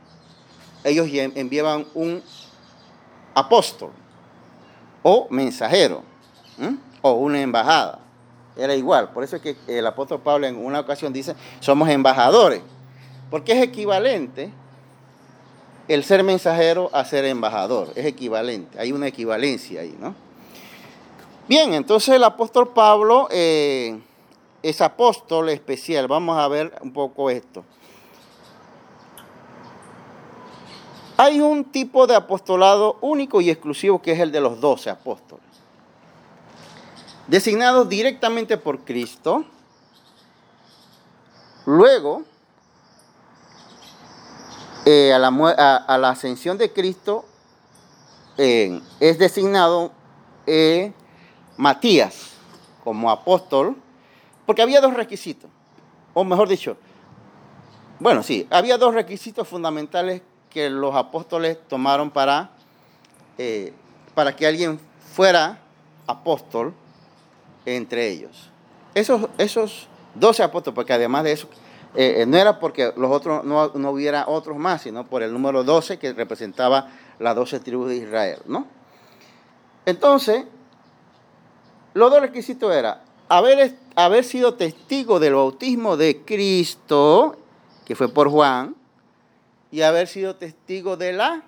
ellos 0.84 1.08
enviaban 1.12 1.86
un 1.94 2.22
apóstol 3.34 3.92
o 5.04 5.28
mensajero. 5.30 6.04
O 7.02 7.12
una 7.14 7.42
embajada. 7.42 8.00
Era 8.56 8.76
igual. 8.76 9.10
Por 9.10 9.24
eso 9.24 9.36
es 9.36 9.42
que 9.42 9.56
el 9.68 9.86
apóstol 9.86 10.22
Pablo 10.22 10.48
en 10.48 10.58
una 10.58 10.80
ocasión 10.80 11.14
dice, 11.14 11.36
somos 11.60 11.90
embajadores. 11.90 12.62
Porque 13.30 13.52
es 13.52 13.62
equivalente 13.62 14.52
el 15.88 16.04
ser 16.04 16.24
mensajero 16.24 16.90
a 16.94 17.06
ser 17.06 17.26
embajador. 17.26 17.92
Es 17.96 18.06
equivalente. 18.06 18.80
Hay 18.80 18.92
una 18.92 19.08
equivalencia 19.08 19.82
ahí, 19.82 19.96
¿no? 20.00 20.16
Bien, 21.48 21.74
entonces 21.74 22.16
el 22.16 22.24
apóstol 22.24 22.74
Pablo 22.74 23.28
eh, 23.32 24.00
es 24.62 24.82
apóstol 24.82 25.50
especial. 25.50 26.08
Vamos 26.08 26.38
a 26.38 26.48
ver 26.48 26.74
un 26.82 26.92
poco 26.92 27.30
esto. 27.30 27.64
Hay 31.16 31.40
un 31.40 31.64
tipo 31.66 32.06
de 32.06 32.16
apostolado 32.16 32.98
único 33.02 33.42
y 33.42 33.50
exclusivo 33.50 34.02
que 34.02 34.12
es 34.12 34.20
el 34.20 34.32
de 34.32 34.42
los 34.42 34.60
doce 34.60 34.90
apóstoles. 34.90 35.47
Designados 37.28 37.90
directamente 37.90 38.58
por 38.58 38.80
Cristo. 38.86 39.46
Luego, 41.66 42.24
eh, 44.86 45.14
a, 45.14 45.20
la, 45.20 46.10
ascensión 46.10 46.58
de 46.58 46.72
Cristo, 46.72 47.26
es 48.38 49.18
designado 49.18 49.92
eh, 50.46 50.94
Matías 51.58 52.34
como 52.84 53.12
apóstol, 53.12 53.76
porque 54.46 54.62
había 54.62 54.80
dos 54.80 54.94
requisitos, 54.94 55.50
o 56.14 56.24
mejor 56.24 56.48
dicho, 56.48 56.78
bueno, 58.00 58.24
sí, 58.24 58.48
había 58.50 58.78
dos 58.78 58.94
requisitos 58.94 59.48
fundamentales 59.48 60.22
que 60.50 60.70
los 60.70 60.96
apóstoles 60.96 61.58
tomaron 61.68 62.12
para, 62.12 62.52
eh, 63.38 63.74
para 64.16 64.36
que 64.36 64.48
alguien 64.48 64.80
fuera 65.14 65.60
apóstol 66.06 66.74
entre 67.76 68.08
ellos. 68.08 68.50
Esos, 68.96 69.28
esos 69.38 69.88
12 70.16 70.44
apóstoles, 70.44 70.76
porque 70.76 70.94
además 70.94 71.24
de 71.24 71.34
eso, 71.34 71.48
eh, 71.96 72.22
eh, 72.22 72.26
no 72.26 72.38
era 72.38 72.60
porque 72.60 72.94
los 72.96 73.12
otros 73.12 73.44
no, 73.44 73.70
no 73.74 73.92
hubiera 73.92 74.28
otros 74.28 74.58
más, 74.58 74.84
sino 74.84 75.06
por 75.06 75.24
el 75.24 75.34
número 75.34 75.64
12 75.64 76.00
que 76.00 76.14
representaba 76.14 76.90
las 77.20 77.36
12 77.36 77.60
tribus 77.60 77.90
de 77.90 77.98
Israel, 77.98 78.40
¿no? 78.46 78.68
Entonces, 79.86 80.46
los 81.94 82.12
dos 82.12 82.22
requisitos 82.22 82.74
eran 82.74 83.00
haber, 83.30 83.76
haber 83.96 84.24
sido 84.24 84.54
testigo 84.56 85.20
del 85.20 85.34
bautismo 85.34 85.98
de 85.98 86.24
Cristo, 86.24 87.38
que 87.86 87.96
fue 87.96 88.10
por 88.10 88.30
Juan, 88.30 88.76
y 89.72 89.82
haber 89.82 90.08
sido 90.08 90.36
testigo 90.36 90.98
de 90.98 91.14
la 91.14 91.44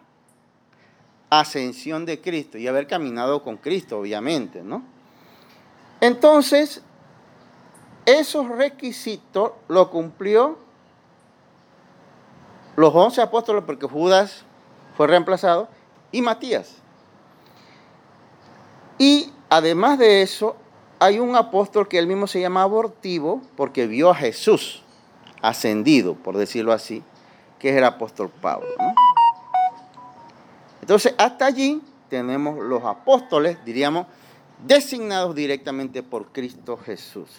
ascensión 1.29 2.05
de 2.05 2.19
Cristo 2.21 2.57
y 2.57 2.67
haber 2.67 2.87
caminado 2.87 3.43
con 3.43 3.57
Cristo, 3.57 3.99
obviamente, 3.99 4.63
¿no? 4.63 4.83
Entonces, 6.01 6.81
esos 8.05 8.47
requisitos 8.47 9.51
lo 9.67 9.89
cumplió 9.91 10.57
los 12.75 12.95
once 12.95 13.21
apóstoles 13.21 13.63
porque 13.65 13.85
Judas 13.85 14.45
fue 14.95 15.07
reemplazado 15.07 15.67
y 16.11 16.21
Matías. 16.21 16.77
Y 18.97 19.31
además 19.49 19.99
de 19.99 20.21
eso, 20.21 20.55
hay 20.99 21.19
un 21.19 21.35
apóstol 21.35 21.87
que 21.87 21.97
él 21.99 22.07
mismo 22.07 22.27
se 22.27 22.41
llama 22.41 22.63
abortivo 22.63 23.41
porque 23.55 23.87
vio 23.87 24.09
a 24.09 24.15
Jesús 24.15 24.83
ascendido, 25.41 26.15
por 26.15 26.37
decirlo 26.37 26.73
así, 26.73 27.03
que 27.59 27.69
es 27.69 27.77
el 27.77 27.83
apóstol 27.83 28.29
Pablo. 28.41 28.67
Entonces, 30.81 31.13
hasta 31.17 31.45
allí 31.45 31.81
tenemos 32.09 32.57
los 32.59 32.83
apóstoles, 32.83 33.63
diríamos, 33.63 34.07
designados 34.65 35.35
directamente 35.35 36.03
por 36.03 36.31
Cristo 36.31 36.77
Jesús. 36.77 37.29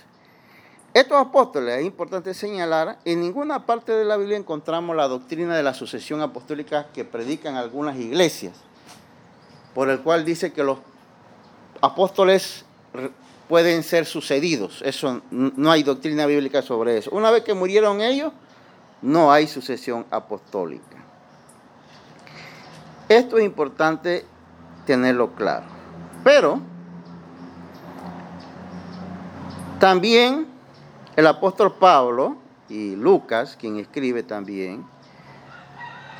Estos 0.92 1.18
apóstoles, 1.18 1.78
es 1.78 1.86
importante 1.86 2.34
señalar, 2.34 2.98
en 3.04 3.20
ninguna 3.20 3.64
parte 3.64 3.92
de 3.92 4.04
la 4.04 4.16
Biblia 4.16 4.36
encontramos 4.36 4.96
la 4.96 5.06
doctrina 5.06 5.56
de 5.56 5.62
la 5.62 5.72
sucesión 5.72 6.20
apostólica 6.20 6.88
que 6.92 7.04
predican 7.04 7.54
algunas 7.56 7.96
iglesias. 7.96 8.54
por 9.74 9.88
el 9.88 10.00
cual 10.00 10.24
dice 10.24 10.52
que 10.52 10.64
los 10.64 10.78
apóstoles 11.80 12.64
pueden 13.48 13.82
ser 13.82 14.06
sucedidos. 14.06 14.82
Eso 14.84 15.22
no 15.30 15.70
hay 15.70 15.82
doctrina 15.82 16.26
bíblica 16.26 16.62
sobre 16.62 16.98
eso. 16.98 17.10
Una 17.12 17.30
vez 17.30 17.44
que 17.44 17.54
murieron 17.54 18.00
ellos, 18.00 18.32
no 19.02 19.32
hay 19.32 19.46
sucesión 19.46 20.06
apostólica. 20.10 20.96
Esto 23.08 23.38
es 23.38 23.44
importante 23.44 24.24
tenerlo 24.86 25.34
claro. 25.34 25.66
Pero 26.22 26.60
también 29.80 30.46
el 31.16 31.26
apóstol 31.26 31.74
Pablo 31.74 32.36
y 32.68 32.94
Lucas, 32.94 33.56
quien 33.58 33.78
escribe 33.78 34.22
también, 34.22 34.86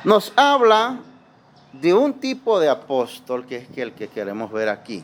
nos 0.03 0.33
habla 0.35 0.99
de 1.71 1.93
un 1.93 2.15
tipo 2.15 2.59
de 2.59 2.67
apóstol 2.67 3.45
que 3.45 3.57
es 3.57 3.77
el 3.77 3.93
que 3.93 4.09
queremos 4.09 4.51
ver 4.51 4.67
aquí. 4.67 5.03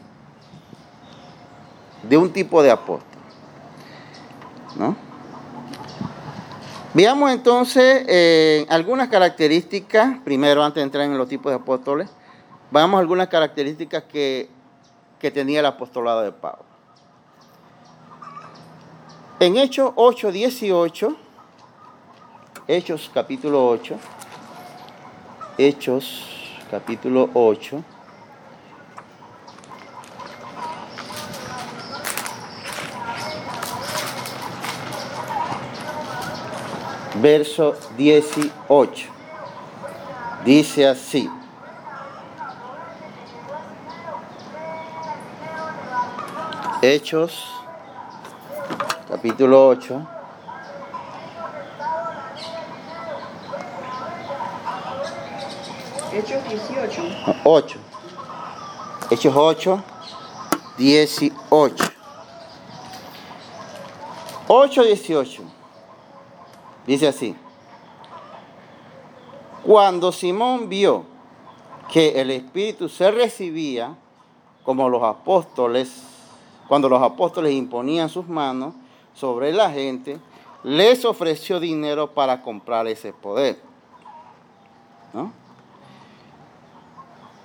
De 2.03 2.17
un 2.17 2.33
tipo 2.33 2.61
de 2.61 2.71
apóstol. 2.71 3.07
¿No? 4.75 4.95
Veamos 6.93 7.31
entonces 7.31 8.05
eh, 8.07 8.65
algunas 8.69 9.07
características, 9.07 10.19
primero 10.25 10.63
antes 10.63 10.81
de 10.81 10.85
entrar 10.85 11.05
en 11.05 11.17
los 11.17 11.27
tipos 11.29 11.51
de 11.51 11.57
apóstoles, 11.57 12.09
veamos 12.71 12.99
algunas 12.99 13.27
características 13.27 14.03
que, 14.03 14.49
que 15.19 15.29
tenía 15.29 15.59
el 15.59 15.65
apostolado 15.67 16.21
de 16.21 16.31
Pablo. 16.31 16.66
En 19.39 19.55
Hechos 19.55 19.91
8, 19.95 20.31
18, 20.31 21.15
Hechos 22.67 23.11
capítulo 23.13 23.67
8, 23.69 23.95
Hechos 25.59 26.23
capítulo 26.71 27.29
8, 27.35 27.83
verso 37.21 37.75
18. 37.95 39.05
Dice 40.43 40.87
así. 40.87 41.29
Hechos, 46.81 47.56
capítulo 49.07 49.69
8. 49.69 50.07
Hechos 56.13 56.49
18. 56.49 57.03
no, 57.03 57.35
8. 57.45 57.79
Hechos 59.11 59.33
8, 59.35 59.83
18. 60.77 61.83
8, 64.47 64.83
18. 64.83 65.43
Dice 66.85 67.07
así. 67.07 67.35
Cuando 69.63 70.11
Simón 70.11 70.69
vio 70.69 71.05
que 71.91 72.19
el 72.19 72.31
Espíritu 72.31 72.89
se 72.89 73.11
recibía, 73.11 73.95
como 74.63 74.89
los 74.89 75.03
apóstoles, 75.03 76.03
cuando 76.67 76.89
los 76.89 77.01
apóstoles 77.01 77.53
imponían 77.53 78.09
sus 78.09 78.27
manos 78.27 78.73
sobre 79.17 79.51
la 79.51 79.71
gente, 79.71 80.19
les 80.63 81.03
ofreció 81.05 81.59
dinero 81.59 82.11
para 82.11 82.41
comprar 82.41 82.87
ese 82.87 83.13
poder. 83.13 83.57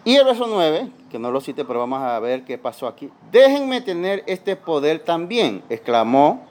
Y 0.05 0.17
el 0.17 0.25
verso 0.25 0.47
9, 0.47 0.91
que 1.11 1.19
no 1.19 1.31
lo 1.31 1.41
cite, 1.41 1.65
pero 1.65 1.79
vamos 1.79 2.03
a 2.03 2.19
ver 2.19 2.45
qué 2.45 2.59
pasó 2.59 2.87
aquí. 2.87 3.11
Déjenme 3.31 3.81
tener 3.81 4.23
este 4.27 4.57
poder 4.57 4.99
también, 5.01 5.63
exclamó, 5.71 6.45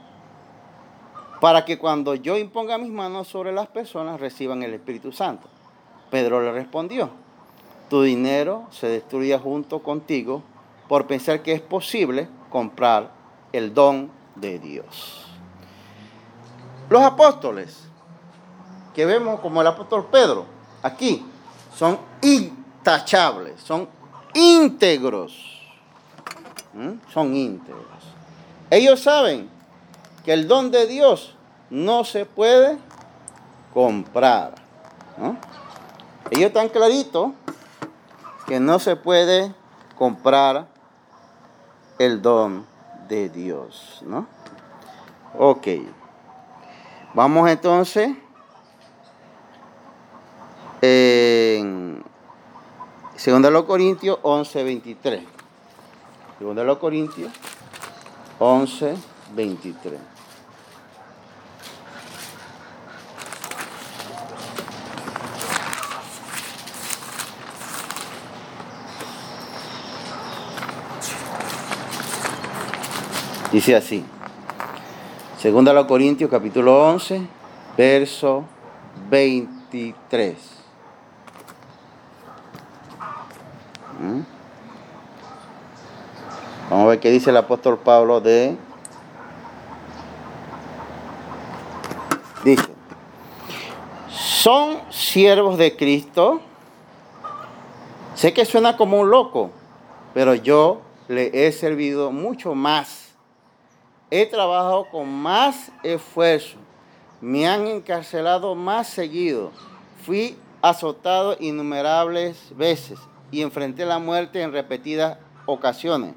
para 1.40 1.66
que 1.66 1.78
cuando 1.78 2.16
yo 2.16 2.38
imponga 2.38 2.78
mis 2.78 2.92
manos 2.92 3.28
sobre 3.28 3.52
las 3.52 3.68
personas 3.68 4.20
reciban 4.20 4.64
el 4.64 4.74
Espíritu 4.74 5.12
Santo. 5.12 5.48
Pedro 6.10 6.42
le 6.42 6.52
respondió, 6.52 7.10
tu 7.90 8.04
dinero 8.04 8.68
se 8.72 8.88
destruye 8.88 9.38
junto 9.38 9.80
contigo 9.80 10.44
por 10.88 11.08
pensar 11.08 11.42
que 11.42 11.54
es 11.54 11.62
posible 11.62 12.28
comprar 12.50 13.12
el 13.54 13.74
don 13.74 14.21
de 14.36 14.60
Dios. 14.60 15.26
Los 16.90 17.02
apóstoles, 17.04 17.78
que 18.94 19.06
vemos 19.06 19.40
como 19.40 19.62
el 19.62 19.68
apóstol 19.68 20.08
Pedro, 20.12 20.46
aquí, 20.84 21.26
son 21.76 21.98
intachables, 22.22 23.62
son 23.62 23.88
íntegros. 24.34 25.62
¿Mm? 26.74 26.94
Son 27.14 27.36
íntegros. 27.36 27.86
Ellos 28.70 29.02
saben 29.02 29.50
que 30.24 30.34
el 30.34 30.48
don 30.48 30.72
de 30.72 30.88
Dios 30.88 31.36
no 31.70 32.04
se 32.04 32.26
puede 32.26 32.78
comprar. 33.74 34.56
Ellos 36.30 36.48
están 36.48 36.70
claritos 36.70 37.32
que 38.48 38.60
no 38.60 38.80
se 38.80 38.96
puede 38.96 39.54
comprar 39.98 40.68
el 42.00 42.22
don 42.22 42.66
de 43.12 43.28
Dios. 43.30 44.02
¿no? 44.06 44.26
Ok. 45.38 45.68
Vamos 47.14 47.50
entonces 47.50 48.16
en 50.82 52.02
2 53.14 53.42
de 53.42 53.52
los 53.52 53.66
Corintios 53.66 54.18
11, 54.22 54.64
23. 54.64 55.24
2 56.40 56.56
de 56.56 56.64
los 56.64 56.78
Corintios 56.78 57.32
11, 58.40 58.96
23. 59.36 60.00
Dice 73.52 73.76
así. 73.76 74.06
Segunda 75.38 75.78
a 75.78 75.86
Corintios 75.86 76.30
capítulo 76.30 76.88
11, 76.88 77.22
verso 77.76 78.46
23. 79.10 80.38
¿Mm? 84.00 84.22
Vamos 86.70 86.86
a 86.86 86.90
ver 86.92 87.00
qué 87.02 87.12
dice 87.12 87.30
el 87.30 87.38
apóstol 87.38 87.78
Pablo 87.80 88.22
de... 88.22 88.56
Dice, 92.46 92.64
son 94.10 94.78
siervos 94.90 95.58
de 95.58 95.76
Cristo. 95.76 96.40
Sé 98.16 98.32
que 98.32 98.46
suena 98.46 98.78
como 98.78 99.02
un 99.02 99.10
loco, 99.10 99.52
pero 100.14 100.36
yo 100.36 100.80
le 101.10 101.48
he 101.48 101.52
servido 101.52 102.14
mucho 102.14 102.56
más. 102.56 103.01
He 104.14 104.26
trabajado 104.26 104.90
con 104.90 105.10
más 105.10 105.72
esfuerzo. 105.84 106.58
Me 107.22 107.48
han 107.48 107.66
encarcelado 107.66 108.56
más 108.56 108.90
seguido. 108.90 109.52
Fui 110.06 110.38
azotado 110.62 111.38
innumerables 111.40 112.56
veces 112.58 113.00
y 113.32 113.42
enfrenté 113.42 113.86
la 113.86 114.00
muerte 114.00 114.42
en 114.42 114.52
repetidas 114.52 115.18
ocasiones. 115.46 116.14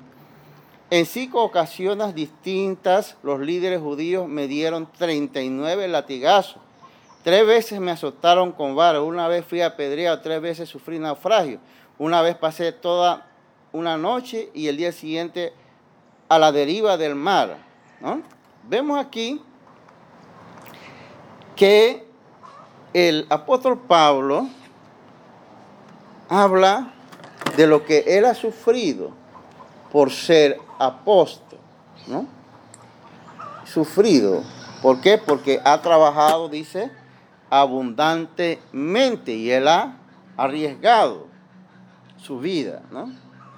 En 0.91 1.07
cinco 1.07 1.45
ocasiones 1.45 2.17
distintas, 2.17 3.17
los 3.23 3.39
líderes 3.39 3.81
judíos 3.81 4.27
me 4.27 4.49
dieron 4.49 4.91
39 4.99 5.87
latigazos. 5.87 6.57
Tres 7.23 7.47
veces 7.47 7.79
me 7.79 7.93
azotaron 7.93 8.51
con 8.51 8.75
vara. 8.75 9.03
Una 9.03 9.29
vez 9.29 9.45
fui 9.47 9.61
apedreado, 9.63 10.21
tres 10.21 10.41
veces 10.41 10.69
sufrí 10.69 10.99
naufragio. 10.99 11.61
Una 11.97 12.23
vez 12.23 12.35
pasé 12.35 12.73
toda 12.73 13.29
una 13.71 13.97
noche 13.97 14.51
y 14.53 14.67
el 14.67 14.77
día 14.79 14.91
siguiente 14.91 15.53
a 16.29 16.41
la 16.41 16.51
deriva 16.51 16.97
del 16.97 17.15
mar. 17.15 17.64
Vemos 18.69 18.99
aquí 18.99 19.41
que 21.57 22.07
el 22.93 23.27
apóstol 23.31 23.79
Pablo 23.79 24.49
habla 26.29 26.93
de 27.57 27.67
lo 27.67 27.85
que 27.85 28.05
él 28.07 28.25
ha 28.25 28.35
sufrido 28.35 29.11
por 29.93 30.11
ser 30.11 30.59
apóstol, 30.79 31.59
¿no? 32.07 32.27
Sufrido. 33.65 34.43
¿Por 34.83 35.01
qué? 35.01 35.19
Porque 35.19 35.61
ha 35.65 35.81
trabajado, 35.81 36.49
dice, 36.49 36.91
abundantemente 37.49 39.33
y 39.33 39.51
él 39.51 39.69
ha 39.69 39.97
arriesgado 40.37 41.29
su 42.17 42.41
vida, 42.41 42.83
¿no? 42.91 43.13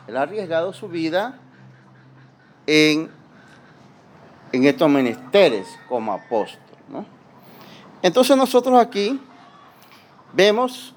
Él 0.06 0.16
ha 0.16 0.22
arriesgado 0.22 0.72
su 0.72 0.88
vida 0.88 1.38
en, 2.66 3.10
en 4.52 4.64
estos 4.64 4.88
menesteres 4.88 5.66
como 5.88 6.12
apóstol, 6.12 6.60
¿no? 6.88 7.04
Entonces 8.02 8.36
nosotros 8.36 8.78
aquí 8.78 9.20
vemos 10.32 10.94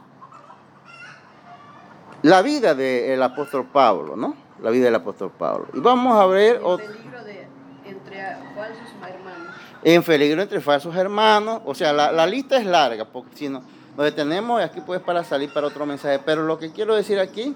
la 2.22 2.42
vida 2.42 2.76
del 2.76 3.22
apóstol 3.24 3.66
Pablo, 3.72 4.16
¿no? 4.16 4.36
La 4.62 4.70
vida 4.72 4.86
del 4.86 4.96
apóstol 4.96 5.32
Pablo. 5.32 5.68
Y 5.74 5.80
vamos 5.80 6.20
a 6.20 6.26
ver 6.26 6.58
En 6.58 6.64
ot- 6.64 6.78
peligro 6.86 7.24
de 7.24 7.48
entre 7.86 8.22
falsos 8.54 8.90
hermanos. 9.08 9.56
en 9.84 10.04
peligro 10.04 10.42
entre 10.42 10.60
falsos 10.62 10.96
hermanos. 10.96 11.62
O 11.66 11.74
sea, 11.74 11.94
la, 11.94 12.12
la 12.12 12.28
lista 12.28 12.58
es 12.58 12.66
larga, 12.66 13.06
porque 13.06 13.36
si 13.38 13.48
no, 13.48 13.64
nos 13.96 14.04
detenemos 14.06 14.62
aquí 14.62 14.82
puedes 14.82 15.02
para 15.04 15.24
salir 15.24 15.52
para 15.54 15.68
otro 15.68 15.86
mensaje. 15.86 16.20
Pero 16.26 16.44
lo 16.44 16.60
que 16.60 16.72
quiero 16.72 16.94
decir 16.96 17.20
aquí 17.20 17.56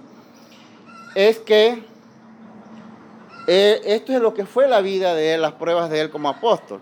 es 1.14 1.40
que 1.40 1.86
eh, 3.48 3.82
esto 3.86 4.14
es 4.14 4.22
lo 4.22 4.34
que 4.34 4.46
fue 4.46 4.68
la 4.68 4.82
vida 4.82 5.14
de 5.14 5.34
él, 5.34 5.42
las 5.42 5.54
pruebas 5.54 5.90
de 5.90 6.02
él 6.02 6.10
como 6.10 6.30
apóstol. 6.30 6.80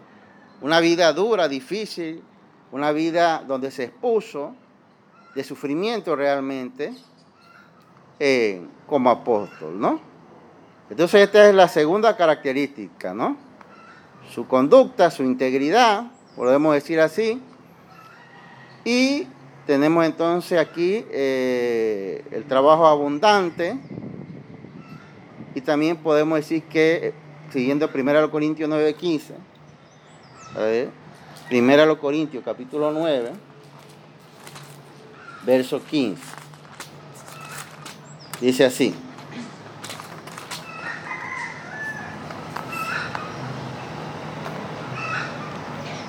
Una 0.61 0.79
vida 0.79 1.11
dura, 1.13 1.47
difícil, 1.47 2.23
una 2.71 2.91
vida 2.91 3.43
donde 3.47 3.71
se 3.71 3.85
expuso 3.85 4.55
de 5.35 5.43
sufrimiento 5.43 6.15
realmente 6.15 6.93
eh, 8.19 8.61
como 8.85 9.09
apóstol, 9.09 9.79
¿no? 9.79 9.99
Entonces 10.89 11.21
esta 11.21 11.47
es 11.47 11.55
la 11.55 11.67
segunda 11.67 12.15
característica, 12.15 13.13
¿no? 13.13 13.37
Su 14.29 14.47
conducta, 14.47 15.09
su 15.09 15.23
integridad, 15.23 16.11
podemos 16.35 16.73
decir 16.73 16.99
así. 16.99 17.41
Y 18.83 19.27
tenemos 19.65 20.05
entonces 20.05 20.59
aquí 20.59 21.05
eh, 21.09 22.25
el 22.31 22.45
trabajo 22.45 22.85
abundante. 22.87 23.79
Y 25.53 25.61
también 25.61 25.97
podemos 25.97 26.37
decir 26.37 26.63
que, 26.63 27.07
eh, 27.07 27.13
siguiendo 27.51 27.89
1 27.89 28.31
Corintios 28.31 28.69
9:15, 28.69 29.33
a 30.55 30.59
ver, 30.59 30.89
1 31.49 31.99
Corintios 31.99 32.43
capítulo 32.43 32.91
9, 32.91 33.31
verso 35.45 35.83
15. 35.83 36.21
Dice 38.39 38.65
así. 38.65 38.95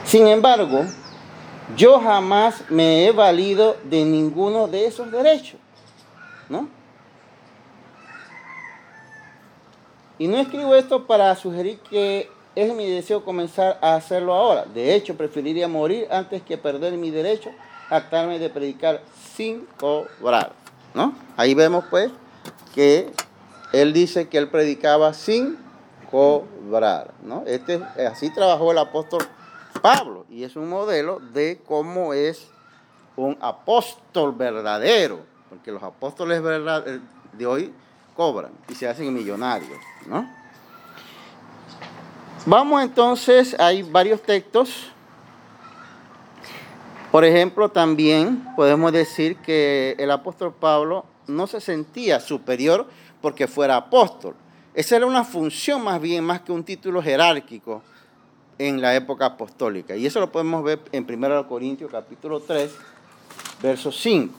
Sin 0.04 0.26
embargo, 0.26 0.84
yo 1.76 1.98
jamás 1.98 2.70
me 2.70 3.06
he 3.06 3.12
valido 3.12 3.78
de 3.84 4.04
ninguno 4.04 4.68
de 4.68 4.86
esos 4.86 5.10
derechos, 5.10 5.58
¿no? 6.50 6.68
Y 10.22 10.28
no 10.28 10.36
escribo 10.38 10.76
esto 10.76 11.04
para 11.08 11.34
sugerir 11.34 11.80
que 11.80 12.30
es 12.54 12.72
mi 12.76 12.88
deseo 12.88 13.24
comenzar 13.24 13.80
a 13.82 13.96
hacerlo 13.96 14.32
ahora. 14.32 14.66
De 14.66 14.94
hecho, 14.94 15.16
preferiría 15.16 15.66
morir 15.66 16.06
antes 16.12 16.42
que 16.42 16.56
perder 16.56 16.92
mi 16.92 17.10
derecho 17.10 17.50
a 17.90 17.96
actarme 17.96 18.38
de 18.38 18.48
predicar 18.48 19.02
sin 19.34 19.66
cobrar, 19.80 20.52
¿no? 20.94 21.12
Ahí 21.36 21.54
vemos 21.54 21.86
pues 21.90 22.12
que 22.72 23.10
él 23.72 23.92
dice 23.92 24.28
que 24.28 24.38
él 24.38 24.48
predicaba 24.48 25.12
sin 25.12 25.58
cobrar, 26.08 27.14
¿no? 27.24 27.42
Este, 27.44 27.82
así 28.08 28.32
trabajó 28.32 28.70
el 28.70 28.78
apóstol 28.78 29.22
Pablo 29.82 30.24
y 30.30 30.44
es 30.44 30.54
un 30.54 30.68
modelo 30.68 31.18
de 31.18 31.60
cómo 31.66 32.14
es 32.14 32.46
un 33.16 33.36
apóstol 33.40 34.36
verdadero, 34.36 35.18
porque 35.48 35.72
los 35.72 35.82
apóstoles 35.82 36.40
eh, 36.44 37.00
de 37.32 37.44
hoy 37.44 37.74
cobran 38.22 38.52
y 38.68 38.74
se 38.76 38.86
hacen 38.86 39.12
millonarios, 39.12 39.80
¿no? 40.06 40.24
Vamos 42.46 42.80
entonces, 42.80 43.56
hay 43.58 43.82
varios 43.82 44.22
textos. 44.22 44.92
Por 47.10 47.24
ejemplo, 47.24 47.68
también 47.68 48.46
podemos 48.54 48.92
decir 48.92 49.38
que 49.38 49.96
el 49.98 50.12
apóstol 50.12 50.54
Pablo 50.54 51.04
no 51.26 51.48
se 51.48 51.60
sentía 51.60 52.20
superior 52.20 52.86
porque 53.20 53.48
fuera 53.48 53.74
apóstol. 53.76 54.36
Esa 54.72 54.94
era 54.94 55.06
una 55.06 55.24
función 55.24 55.82
más 55.82 56.00
bien, 56.00 56.22
más 56.22 56.42
que 56.42 56.52
un 56.52 56.62
título 56.62 57.02
jerárquico 57.02 57.82
en 58.56 58.80
la 58.80 58.94
época 58.94 59.26
apostólica. 59.26 59.96
Y 59.96 60.06
eso 60.06 60.20
lo 60.20 60.30
podemos 60.30 60.62
ver 60.62 60.80
en 60.92 61.04
1 61.12 61.48
Corintios 61.48 61.90
capítulo 61.90 62.38
3, 62.38 62.70
verso 63.60 63.90
5. 63.90 64.32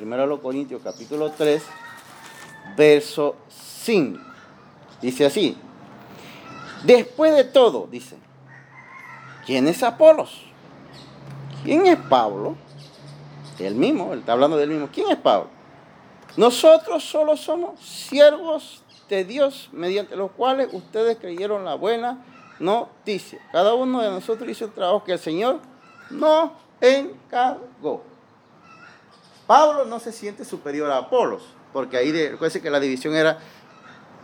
1 0.00 0.40
Corintios 0.40 0.80
capítulo 0.82 1.30
3, 1.30 1.62
verso 2.78 3.34
5. 3.48 4.18
Dice 5.02 5.26
así. 5.26 5.58
Después 6.84 7.34
de 7.34 7.42
todo, 7.42 7.88
dice, 7.90 8.16
¿quién 9.44 9.66
es 9.66 9.82
Apolos? 9.82 10.42
¿Quién 11.64 11.86
es 11.86 11.98
Pablo? 11.98 12.56
Él 13.58 13.74
mismo, 13.74 14.12
él 14.12 14.20
está 14.20 14.32
hablando 14.32 14.56
del 14.56 14.70
mismo. 14.70 14.88
¿Quién 14.92 15.10
es 15.10 15.16
Pablo? 15.16 15.48
Nosotros 16.36 17.02
solo 17.02 17.36
somos 17.36 17.80
siervos 17.80 18.84
de 19.08 19.24
Dios 19.24 19.68
mediante 19.72 20.14
los 20.14 20.30
cuales 20.30 20.68
ustedes 20.72 21.18
creyeron 21.18 21.64
la 21.64 21.74
buena 21.74 22.24
noticia. 22.60 23.40
Cada 23.50 23.74
uno 23.74 24.00
de 24.00 24.10
nosotros 24.10 24.48
hizo 24.48 24.66
el 24.66 24.72
trabajo 24.72 25.02
que 25.02 25.14
el 25.14 25.18
Señor 25.18 25.58
nos 26.10 26.52
encargó. 26.80 28.04
Pablo 29.48 29.84
no 29.84 29.98
se 29.98 30.12
siente 30.12 30.44
superior 30.44 30.90
a 30.92 30.98
Apolos, 30.98 31.42
porque 31.72 31.96
ahí 31.96 32.10
de- 32.12 32.30
recuerden 32.30 32.62
que 32.62 32.70
la 32.70 32.80
división 32.80 33.14
era 33.14 33.38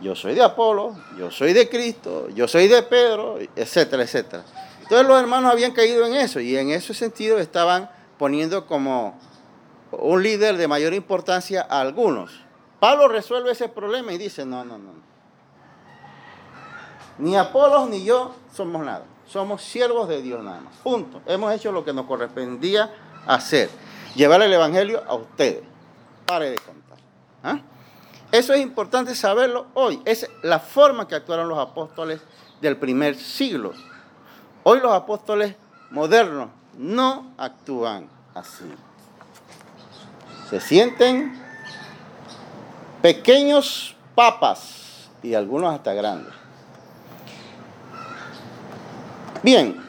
yo 0.01 0.13
soy 0.15 0.35
de 0.35 0.43
Apolo, 0.43 0.95
yo 1.17 1.31
soy 1.31 1.53
de 1.53 1.69
Cristo, 1.69 2.27
yo 2.35 2.47
soy 2.47 2.67
de 2.67 2.83
Pedro, 2.83 3.37
etcétera, 3.55 4.03
etcétera. 4.03 4.43
Entonces 4.81 5.07
los 5.07 5.19
hermanos 5.19 5.51
habían 5.51 5.71
caído 5.71 6.05
en 6.05 6.15
eso 6.15 6.39
y 6.39 6.57
en 6.57 6.69
ese 6.71 6.93
sentido 6.93 7.37
estaban 7.39 7.89
poniendo 8.17 8.65
como 8.67 9.17
un 9.91 10.21
líder 10.21 10.57
de 10.57 10.67
mayor 10.67 10.93
importancia 10.93 11.65
a 11.69 11.79
algunos. 11.79 12.41
Pablo 12.79 13.07
resuelve 13.07 13.51
ese 13.51 13.69
problema 13.69 14.11
y 14.11 14.17
dice, 14.17 14.45
no, 14.45 14.65
no, 14.65 14.77
no. 14.77 14.91
Ni 17.17 17.35
Apolos 17.37 17.89
ni 17.89 18.03
yo 18.03 18.35
somos 18.53 18.85
nada. 18.85 19.05
Somos 19.25 19.63
siervos 19.63 20.07
de 20.09 20.21
Dios 20.21 20.43
nada 20.43 20.59
más. 20.59 20.75
Punto. 20.83 21.21
Hemos 21.25 21.51
hecho 21.53 21.71
lo 21.71 21.83
que 21.85 21.93
nos 21.93 22.05
correspondía 22.05 22.93
hacer. 23.25 23.69
Llevar 24.15 24.41
el 24.41 24.53
Evangelio 24.53 25.01
a 25.07 25.15
ustedes. 25.15 25.63
Pare 26.25 26.51
de 26.51 26.57
contar. 26.57 26.84
¿Ah? 27.45 27.59
Eso 28.31 28.53
es 28.53 28.61
importante 28.61 29.13
saberlo 29.13 29.67
hoy. 29.75 30.01
Es 30.03 30.27
la 30.41 30.59
forma 30.59 31.07
que 31.07 31.13
actuaron 31.13 31.47
los 31.47 31.59
apóstoles 31.59 32.19
del 32.59 32.75
primer 32.75 33.15
siglo. 33.15 33.73
Hoy 34.63 34.79
los 34.79 34.91
apóstoles 34.91 35.55
modernos 35.91 36.49
no 36.75 37.33
actúan 37.37 38.09
así. 38.33 38.65
Se 40.49 40.59
sienten 40.59 41.39
pequeños 43.03 43.95
papas 44.15 45.07
y 45.21 45.35
algunos 45.35 45.71
hasta 45.71 45.93
grandes. 45.93 46.33
Bien. 49.43 49.79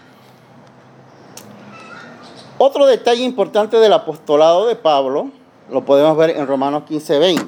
Otro 2.58 2.84
detalle 2.84 3.22
importante 3.22 3.78
del 3.78 3.94
apostolado 3.94 4.66
de 4.66 4.76
Pablo 4.76 5.30
lo 5.70 5.84
podemos 5.84 6.16
ver 6.16 6.30
en 6.30 6.46
Romanos 6.46 6.84
15, 6.86 7.18
20. 7.18 7.46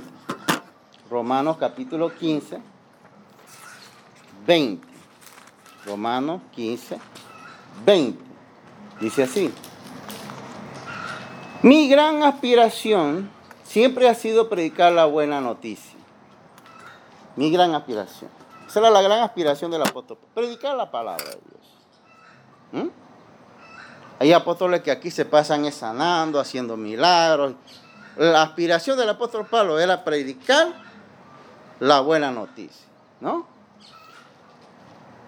Romanos 1.11 1.57
capítulo 1.59 2.15
15, 2.15 2.61
20. 4.47 4.87
Romanos 5.87 6.43
15, 6.53 6.99
20. 7.85 8.25
Dice 9.01 9.23
así. 9.23 9.53
Mi 11.63 11.89
gran 11.89 12.23
aspiración 12.23 13.31
siempre 13.65 14.09
ha 14.09 14.15
sido 14.15 14.49
predicar 14.49 14.93
la 14.93 15.07
buena 15.07 15.41
noticia. 15.41 15.99
Mi 17.37 17.51
gran 17.51 17.75
aspiración. 17.75 18.31
Esa 18.67 18.81
era 18.81 18.91
la 18.91 19.01
gran 19.01 19.21
aspiración 19.21 19.71
del 19.71 19.83
apóstol. 19.83 20.19
Predicar 20.35 20.77
la 20.77 20.91
palabra 20.91 21.25
de 21.25 21.31
Dios. 21.31 22.85
¿Mm? 22.85 22.89
Hay 24.21 24.33
apóstoles 24.33 24.83
que 24.83 24.91
aquí 24.91 25.11
se 25.11 25.25
pasan 25.25 25.71
sanando, 25.73 26.41
haciendo 26.41 26.77
milagros. 26.77 27.55
La 28.19 28.43
aspiración 28.43 28.99
del 28.99 29.09
apóstol 29.09 29.47
Pablo 29.47 29.79
era 29.79 30.05
predicar 30.05 30.69
la 31.79 32.01
buena 32.01 32.33
noticia, 32.33 32.87
¿no? 33.21 33.47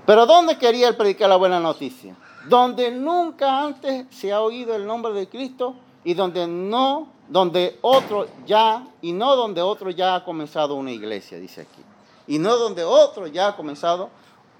Pero 0.05 0.26
¿dónde 0.26 0.59
quería 0.59 0.88
él 0.88 0.96
predicar 0.96 1.29
la 1.29 1.37
buena 1.37 1.61
noticia? 1.61 2.16
Donde 2.48 2.90
nunca 2.90 3.62
antes 3.62 4.07
se 4.11 4.33
ha 4.33 4.40
oído 4.40 4.74
el 4.74 4.85
nombre 4.85 5.12
de 5.12 5.29
Cristo 5.29 5.76
y 6.03 6.14
donde 6.14 6.48
no, 6.48 7.09
donde 7.29 7.79
otro 7.83 8.26
ya, 8.44 8.85
y 9.00 9.12
no 9.12 9.37
donde 9.37 9.62
otro 9.62 9.90
ya 9.90 10.16
ha 10.16 10.24
comenzado 10.24 10.74
una 10.74 10.90
iglesia, 10.90 11.38
dice 11.38 11.61
aquí. 11.61 11.85
Y 12.26 12.40
no 12.40 12.57
donde 12.57 12.83
otro 12.83 13.29
ya 13.29 13.48
ha 13.48 13.57
comenzado 13.57 14.11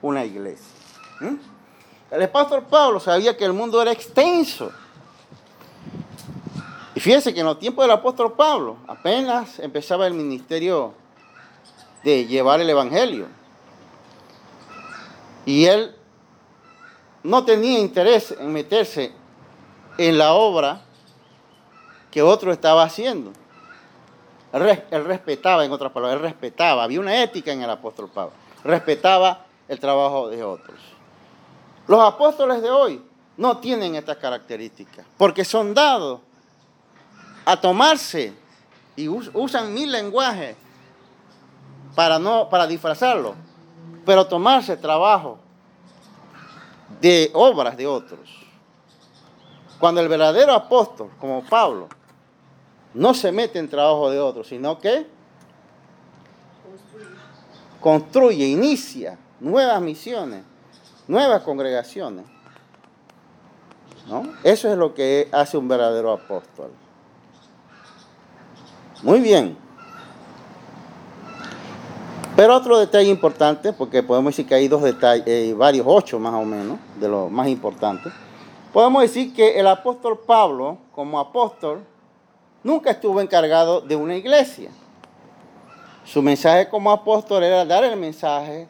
una 0.03 0.25
iglesia. 0.25 0.73
El 2.13 2.23
apóstol 2.23 2.63
Pablo 2.63 3.01
sabía 3.01 3.37
que 3.37 3.45
el 3.45 3.53
mundo 3.53 3.83
era 3.83 3.91
extenso. 3.91 4.71
Y 7.01 7.03
fíjense 7.03 7.33
que 7.33 7.41
en 7.41 7.47
los 7.47 7.59
tiempos 7.59 7.85
del 7.85 7.93
apóstol 7.93 8.35
Pablo 8.35 8.77
apenas 8.87 9.59
empezaba 9.59 10.07
el 10.07 10.13
ministerio 10.13 10.93
de 12.05 12.27
llevar 12.27 12.61
el 12.61 12.69
evangelio. 12.69 13.27
Y 15.47 15.65
él 15.65 15.97
no 17.23 17.43
tenía 17.43 17.79
interés 17.79 18.33
en 18.39 18.53
meterse 18.53 19.13
en 19.97 20.19
la 20.19 20.35
obra 20.35 20.83
que 22.11 22.21
otro 22.21 22.53
estaba 22.53 22.83
haciendo. 22.83 23.33
Él, 24.53 25.05
respetaba, 25.07 25.65
en 25.65 25.73
otras 25.73 25.93
palabras, 25.93 26.19
él 26.19 26.23
respetaba, 26.23 26.85
había 26.85 27.01
una 27.01 27.23
ética 27.23 27.51
en 27.51 27.63
el 27.63 27.71
apóstol 27.71 28.11
Pablo, 28.13 28.35
respetaba 28.63 29.47
el 29.69 29.81
trabajo 29.81 30.29
de 30.29 30.45
otros. 30.45 30.79
Los 31.89 32.01
apóstoles 32.03 32.61
de 32.61 32.71
hoy 32.71 33.03
no 33.39 33.57
tienen 33.57 33.95
estas 33.95 34.19
características, 34.19 35.07
porque 35.17 35.47
son 35.47 35.73
dados 35.73 36.21
a 37.45 37.61
tomarse 37.61 38.33
y 38.97 39.09
usan 39.09 39.73
mil 39.73 39.91
lenguajes 39.91 40.57
para, 41.95 42.19
no, 42.19 42.49
para 42.49 42.67
disfrazarlo, 42.67 43.35
pero 44.05 44.27
tomarse 44.27 44.77
trabajo 44.77 45.39
de 47.01 47.31
obras 47.35 47.77
de 47.77 47.87
otros. 47.87 48.21
Cuando 49.79 50.01
el 50.01 50.09
verdadero 50.09 50.53
apóstol, 50.53 51.11
como 51.19 51.43
Pablo, 51.43 51.89
no 52.93 53.15
se 53.15 53.33
mete 53.33 53.59
en 53.59 53.69
trabajo 53.69 54.11
de 54.11 54.21
otros, 54.21 54.49
sino 54.49 54.79
que 54.79 55.07
construye, 57.81 58.47
inicia 58.47 59.19
nuevas 59.41 59.81
misiones, 59.81 60.43
nuevas 61.09 61.43
congregaciones. 61.43 62.27
¿no? 64.07 64.23
Eso 64.43 64.71
es 64.71 64.77
lo 64.77 64.93
que 64.95 65.29
hace 65.33 65.57
un 65.57 65.69
verdadero 65.69 66.13
apóstol. 66.13 66.71
Muy 69.03 69.21
bien. 69.21 69.57
Pero 72.37 72.55
otro 72.55 72.79
detalle 72.79 73.09
importante, 73.09 73.73
porque 73.73 74.03
podemos 74.03 74.33
decir 74.33 74.47
que 74.47 74.55
hay 74.55 74.69
dos 74.69 74.83
detalles, 74.83 75.27
eh, 75.27 75.55
varios, 75.55 75.87
ocho 75.89 76.19
más 76.19 76.35
o 76.35 76.45
menos, 76.45 76.79
de 76.99 77.09
los 77.09 77.31
más 77.31 77.49
importantes. 77.49 78.13
Podemos 78.73 79.03
decir 79.03 79.35
que 79.35 79.59
el 79.59 79.67
apóstol 79.67 80.19
Pablo, 80.27 80.79
como 80.93 81.19
apóstol, 81.19 81.85
nunca 82.63 82.91
estuvo 82.91 83.21
encargado 83.21 83.81
de 83.81 83.97
una 83.97 84.17
iglesia. 84.17 84.71
Su 86.05 86.23
mensaje 86.23 86.69
como 86.69 86.91
apóstol 86.91 87.43
era 87.43 87.65
dar 87.65 87.85
el 87.85 87.97
mensaje. 87.97 88.69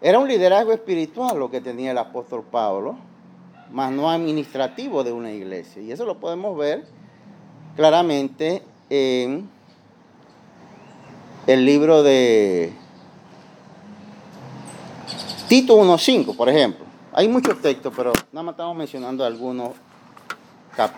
Era 0.00 0.18
un 0.18 0.28
liderazgo 0.28 0.72
espiritual 0.72 1.38
lo 1.38 1.50
que 1.50 1.60
tenía 1.60 1.90
el 1.90 1.98
apóstol 1.98 2.44
Pablo, 2.50 2.96
más 3.70 3.90
no 3.90 4.10
administrativo 4.10 5.02
de 5.02 5.12
una 5.12 5.32
iglesia. 5.32 5.82
Y 5.82 5.92
eso 5.92 6.04
lo 6.04 6.18
podemos 6.18 6.56
ver 6.56 6.84
claramente 7.74 8.62
en 8.90 9.48
el 11.46 11.64
libro 11.64 12.02
de 12.02 12.72
Tito 15.48 15.78
1.5, 15.78 16.36
por 16.36 16.48
ejemplo. 16.48 16.84
Hay 17.12 17.28
muchos 17.28 17.60
textos, 17.62 17.92
pero 17.96 18.12
nada 18.32 18.42
más 18.42 18.52
estamos 18.54 18.76
mencionando 18.76 19.24
algunos, 19.24 19.70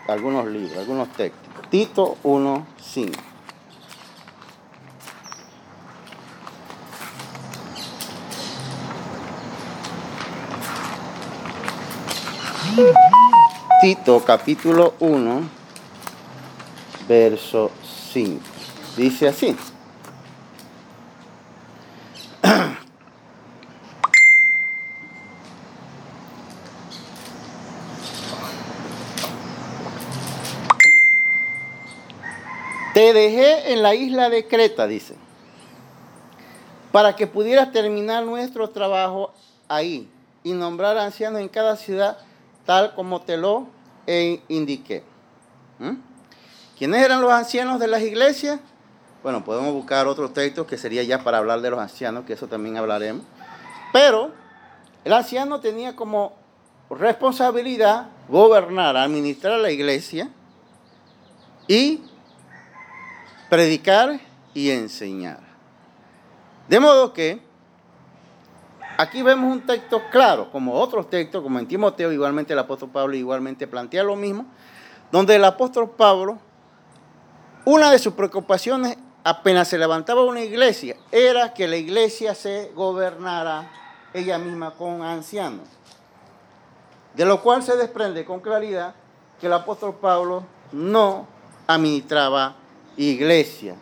algunos 0.09 0.47
libros, 0.47 0.79
algunos 0.79 1.09
textos. 1.13 1.49
Tito 1.71 2.17
1.5. 2.25 3.13
Tito 13.81 14.25
capítulo 14.25 14.95
1, 15.01 15.58
verso 17.09 17.71
5. 18.13 18.41
Dice 18.97 19.29
así. 19.29 19.57
Te 32.95 33.13
dejé 33.13 33.73
en 33.73 33.83
la 33.83 33.95
isla 33.95 34.29
de 34.29 34.47
Creta, 34.47 34.87
dice, 34.87 35.15
para 36.91 37.15
que 37.17 37.27
pudieras 37.29 37.73
terminar 37.73 38.25
nuestro 38.25 38.71
trabajo 38.71 39.33
ahí 39.69 40.09
y 40.43 40.53
nombrar 40.53 40.99
ancianos 40.99 41.41
en 41.41 41.49
cada 41.49 41.77
ciudad 41.77 42.19
tal 42.67 42.95
como 42.95 43.23
te 43.23 43.37
lo 43.37 43.69
indiqué. 44.49 45.03
¿Mm? 45.79 45.95
¿Quiénes 46.79 47.03
eran 47.03 47.21
los 47.21 47.33
ancianos 47.33 47.81
de 47.81 47.89
las 47.89 48.03
iglesias? 48.03 48.61
Bueno, 49.25 49.43
podemos 49.43 49.73
buscar 49.73 50.07
otros 50.07 50.33
textos 50.33 50.65
que 50.67 50.79
sería 50.79 51.03
ya 51.03 51.25
para 51.25 51.39
hablar 51.39 51.61
de 51.61 51.71
los 51.71 51.81
ancianos, 51.81 52.25
que 52.25 52.35
eso 52.35 52.47
también 52.47 52.77
hablaremos. 52.77 53.25
Pero 53.93 54.31
el 55.05 55.13
anciano 55.13 55.59
tenía 55.59 55.97
como 55.97 56.37
responsabilidad 56.89 58.07
gobernar, 58.29 58.97
administrar 58.97 59.59
la 59.59 59.73
iglesia 59.73 60.31
y 61.67 62.01
predicar 63.51 64.21
y 64.55 64.71
enseñar. 64.71 65.41
De 66.69 66.79
modo 66.79 67.13
que 67.13 67.41
aquí 68.99 69.23
vemos 69.23 69.51
un 69.51 69.67
texto 69.67 70.01
claro, 70.13 70.51
como 70.53 70.75
otros 70.75 71.11
textos, 71.11 71.43
como 71.43 71.59
en 71.59 71.67
Timoteo, 71.67 72.13
igualmente 72.13 72.53
el 72.53 72.59
apóstol 72.61 72.91
Pablo 72.91 73.17
igualmente 73.17 73.67
plantea 73.67 74.05
lo 74.05 74.15
mismo, 74.15 74.47
donde 75.11 75.35
el 75.35 75.45
apóstol 75.45 75.91
Pablo, 75.91 76.39
una 77.71 77.91
de 77.91 77.99
sus 77.99 78.15
preocupaciones 78.15 78.97
apenas 79.23 79.69
se 79.69 79.77
levantaba 79.77 80.25
una 80.25 80.41
iglesia, 80.41 80.97
era 81.13 81.53
que 81.53 81.69
la 81.69 81.77
iglesia 81.77 82.35
se 82.35 82.73
gobernara 82.75 83.71
ella 84.15 84.39
misma 84.39 84.71
con 84.71 85.03
ancianos. 85.03 85.69
De 87.15 87.27
lo 87.27 87.43
cual 87.43 87.63
se 87.63 87.77
desprende 87.77 88.25
con 88.25 88.41
claridad 88.41 88.95
que 89.39 89.49
el 89.49 89.53
apóstol 89.53 89.97
Pablo 90.01 90.45
no 90.73 91.27
administraba 91.67 92.57
iglesia. 92.97 93.75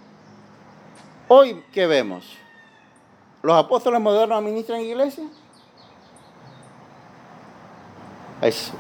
Hoy, 1.29 1.63
¿qué 1.73 1.87
vemos? 1.87 2.37
¿Los 3.41 3.57
apóstoles 3.57 4.01
modernos 4.01 4.37
administran 4.37 4.81
iglesia? 4.81 5.29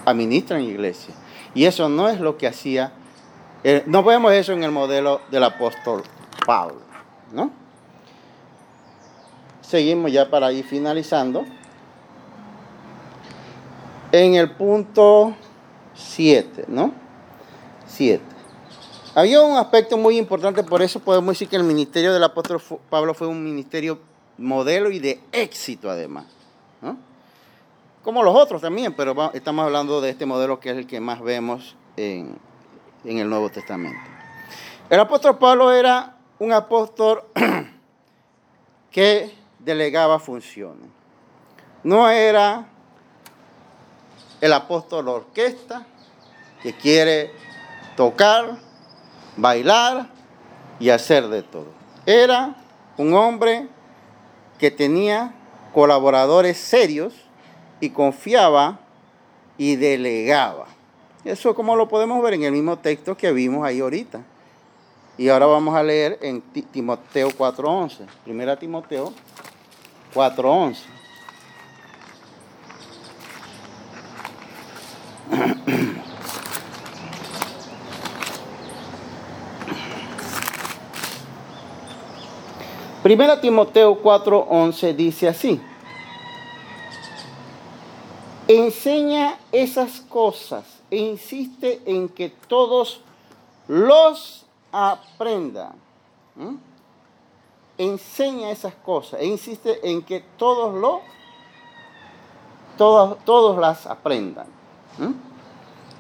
administran 0.05 0.63
iglesia. 0.63 1.15
Y 1.55 1.65
eso 1.65 1.89
no 1.89 2.09
es 2.09 2.19
lo 2.19 2.37
que 2.37 2.49
hacía, 2.49 2.93
eh, 3.65 3.83
no 3.87 4.03
vemos 4.03 4.33
eso 4.33 4.53
en 4.53 4.63
el 4.63 4.71
modelo 4.71 5.21
del 5.31 5.45
apóstol 5.45 6.03
Pablo, 6.47 6.81
¿no? 7.33 7.51
Seguimos 9.61 10.13
ya 10.13 10.31
para 10.31 10.53
ir 10.53 10.65
finalizando. 10.65 11.45
En 14.13 14.35
el 14.35 14.53
punto 14.53 15.35
7, 15.95 16.67
¿no? 16.69 16.93
7. 17.87 18.23
Había 19.15 19.41
un 19.41 19.57
aspecto 19.57 19.97
muy 19.97 20.19
importante, 20.19 20.63
por 20.63 20.83
eso 20.83 21.01
podemos 21.01 21.35
decir 21.35 21.49
que 21.49 21.57
el 21.57 21.65
ministerio 21.65 22.13
del 22.13 22.23
apóstol 22.23 22.63
Pablo 22.89 23.15
fue 23.15 23.27
un 23.27 23.43
ministerio 23.43 23.99
modelo 24.39 24.91
y 24.91 24.99
de 24.99 25.21
éxito 25.33 25.91
además. 25.91 26.27
Como 28.05 28.23
los 28.23 28.37
otros 28.37 28.63
también, 28.63 28.95
pero 28.95 29.33
estamos 29.35 29.65
hablando 29.65 30.01
de 30.01 30.11
este 30.11 30.27
modelo 30.27 30.61
que 30.61 30.71
es 30.71 30.77
el 30.77 30.87
que 30.87 31.01
más 31.01 31.21
vemos 31.21 31.75
en, 31.97 32.39
en 33.07 33.19
el 33.19 33.29
Nuevo 33.29 33.49
Testamento. 33.51 33.99
El 34.91 35.01
apóstol 35.01 35.39
Pablo 35.39 35.73
era 35.73 36.17
un 36.39 36.53
apóstol 36.53 37.25
que 38.91 39.33
delegaba 39.59 40.19
funciones. 40.19 40.89
No 41.83 42.09
era 42.11 42.67
el 44.41 44.53
apóstol 44.53 45.09
orquesta 45.09 45.87
que 46.63 46.75
quiere 46.75 47.33
tocar 47.97 48.59
bailar 49.37 50.09
y 50.79 50.91
hacer 50.91 51.29
de 51.29 51.43
todo. 51.43 51.69
Era 52.05 52.57
un 52.97 53.15
hombre 53.15 53.69
que 54.59 54.71
tenía 54.71 55.35
colaboradores 55.73 56.57
serios 56.57 57.15
y 57.81 57.91
confiaba 57.91 58.81
y 59.59 59.77
delegaba. 59.77 60.76
Eso 61.27 61.55
como 61.57 61.75
lo 61.75 61.89
podemos 61.89 62.23
ver 62.23 62.35
en 62.35 62.45
el 62.45 62.53
mismo 62.53 62.79
texto 62.79 63.17
que 63.17 63.33
vimos 63.33 63.67
ahí 63.67 63.81
ahorita. 63.81 64.23
Y 65.19 65.29
ahora 65.29 65.47
vamos 65.47 65.75
a 65.75 65.83
leer 65.83 66.21
en 66.23 66.41
Timoteo 66.41 67.31
4.11. 67.31 68.07
Primera 68.23 68.57
Timoteo 68.57 69.13
4.11. 70.15 70.77
Primera 83.03 83.41
Timoteo 83.41 84.01
4:11 84.01 84.95
dice 84.95 85.27
así. 85.27 85.61
Enseña 88.47 89.41
esas 89.51 90.01
cosas 90.03 90.76
e 90.91 90.97
insiste 90.97 91.83
en 91.87 92.09
que 92.09 92.29
todos 92.29 93.01
los 93.69 94.47
aprendan. 94.73 95.75
¿Mm? 96.35 96.57
Enseña 97.79 98.51
esas 98.51 98.75
cosas 98.75 99.21
e 99.21 99.27
insiste 99.27 99.91
en 99.91 100.03
que 100.03 100.25
todos 100.39 100.75
lo 100.75 101.03
todos, 102.79 103.19
todos 103.25 103.59
las 103.59 103.87
aprendan. 103.87 104.47
¿Mm? 104.99 105.13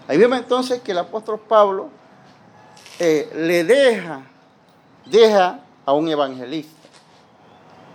Ahí 0.08 0.18
vemos 0.18 0.38
entonces 0.38 0.80
que 0.82 0.92
el 0.92 0.98
apóstol 0.98 1.40
Pablo 1.40 1.88
eh, 2.98 3.30
le 3.34 3.64
deja 3.64 4.22
deja 5.06 5.60
a 5.84 5.92
un 5.92 6.08
evangelista, 6.08 6.88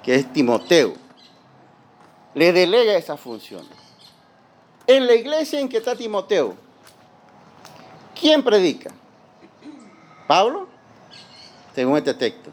que 0.04 0.16
es 0.16 0.32
Timoteo. 0.34 0.94
Le 2.34 2.54
delega 2.54 2.96
esas 2.96 3.20
funciones. 3.20 3.70
En 4.88 5.06
la 5.06 5.14
iglesia 5.14 5.60
en 5.60 5.70
que 5.70 5.78
está 5.78 5.96
Timoteo, 5.96 6.56
¿quién 8.22 8.44
predica? 8.44 8.92
¿Pablo? 10.28 10.68
Según 11.76 11.98
este 11.98 12.14
texto. 12.14 12.52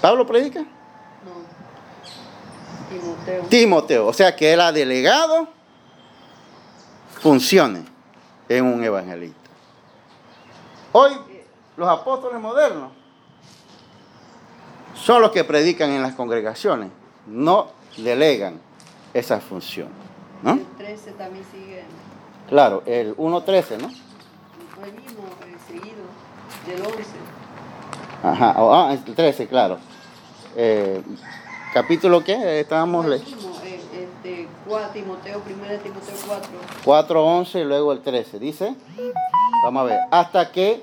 ¿Pablo 0.00 0.26
predica? 0.26 0.60
No. 0.60 0.68
Timoteo. 2.88 3.42
Timoteo, 3.48 4.06
o 4.06 4.12
sea 4.12 4.36
que 4.36 4.52
él 4.52 4.60
ha 4.60 4.70
delegado 4.70 5.48
funciones 7.20 7.84
en 8.48 8.64
un 8.64 8.84
evangelista. 8.84 9.50
Hoy 10.92 11.12
los 11.76 11.88
apóstoles 11.88 12.40
modernos 12.40 12.92
son 14.94 15.22
los 15.22 15.30
que 15.30 15.44
predican 15.44 15.90
en 15.90 16.02
las 16.02 16.14
congregaciones, 16.14 16.90
no 17.26 17.68
delegan 17.96 18.60
esas 19.14 19.42
funciones. 19.42 19.92
¿no? 20.42 20.52
El 20.52 20.66
13 20.76 21.12
también 21.12 21.44
sigue. 21.52 21.84
Claro, 22.48 22.82
el 22.86 23.16
1.13, 23.16 23.80
¿no? 23.80 23.90
Mismo, 24.80 25.24
el 25.44 25.58
seguido. 25.66 26.04
Del 26.66 26.80
11. 26.80 27.04
Ajá, 28.22 28.54
oh, 28.58 28.72
ah, 28.72 28.92
el 28.92 29.14
13, 29.14 29.46
claro. 29.48 29.78
Eh, 30.56 31.02
¿Capítulo 31.74 32.22
qué? 32.24 32.60
Estábamos 32.60 33.06
leyendo. 33.06 33.48
eh, 33.64 33.80
este, 33.92 34.48
4, 34.66 34.90
Timoteo, 34.92 35.42
1 35.44 35.78
Timoteo 35.82 36.14
4. 36.84 37.14
4.11 37.14 37.60
y 37.60 37.64
luego 37.64 37.92
el 37.92 38.00
13. 38.00 38.38
Dice, 38.38 38.74
vamos 39.64 39.82
a 39.82 39.84
ver, 39.84 40.00
hasta 40.10 40.50
que 40.52 40.82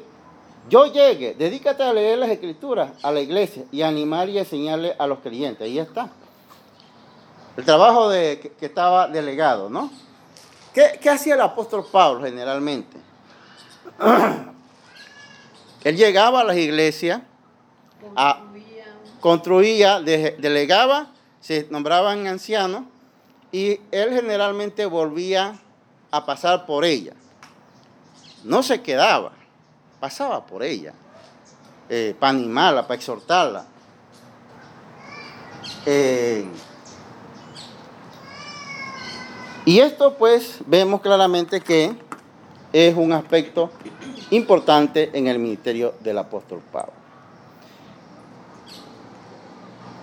yo 0.69 0.85
llegue, 0.87 1.33
dedícate 1.35 1.83
a 1.83 1.93
leer 1.93 2.17
las 2.19 2.29
escrituras 2.29 2.91
a 3.01 3.11
la 3.11 3.21
iglesia 3.21 3.63
y 3.71 3.81
animar 3.81 4.29
y 4.29 4.37
enseñarle 4.39 4.95
a 4.99 5.07
los 5.07 5.19
creyentes. 5.19 5.65
Ahí 5.65 5.79
está. 5.79 6.09
El 7.57 7.63
trabajo 7.65 8.09
de, 8.09 8.39
que, 8.41 8.51
que 8.51 8.65
estaba 8.65 9.07
delegado, 9.07 9.69
¿no? 9.69 9.89
¿Qué, 10.73 10.99
qué 11.01 11.09
hacía 11.09 11.35
el 11.35 11.41
apóstol 11.41 11.85
Pablo 11.89 12.23
generalmente? 12.25 12.97
Él 15.83 15.95
llegaba 15.95 16.41
a 16.41 16.43
las 16.43 16.57
iglesias. 16.57 17.21
Construían. 18.01 18.89
construía, 19.19 19.99
de- 20.01 20.35
delegaba, 20.39 21.07
se 21.41 21.67
nombraban 21.69 22.27
ancianos 22.27 22.83
y 23.51 23.79
él 23.91 24.11
generalmente 24.13 24.85
volvía 24.85 25.55
a 26.11 26.25
pasar 26.25 26.65
por 26.65 26.85
ella. 26.85 27.13
No 28.43 28.61
se 28.63 28.81
quedaba, 28.81 29.31
pasaba 29.99 30.45
por 30.45 30.61
ella, 30.63 30.93
eh, 31.89 32.15
para 32.19 32.31
animarla, 32.31 32.83
para 32.83 32.95
exhortarla. 32.95 33.65
Eh, 35.87 36.45
y 39.65 39.79
esto 39.79 40.15
pues 40.15 40.59
vemos 40.67 41.01
claramente 41.01 41.59
que 41.61 41.95
es 42.77 42.93
un 42.93 43.13
aspecto 43.13 43.71
importante 44.31 45.09
en 45.13 45.27
el 45.27 45.39
ministerio 45.39 45.93
del 46.01 46.17
apóstol 46.17 46.61
Pablo. 46.73 46.91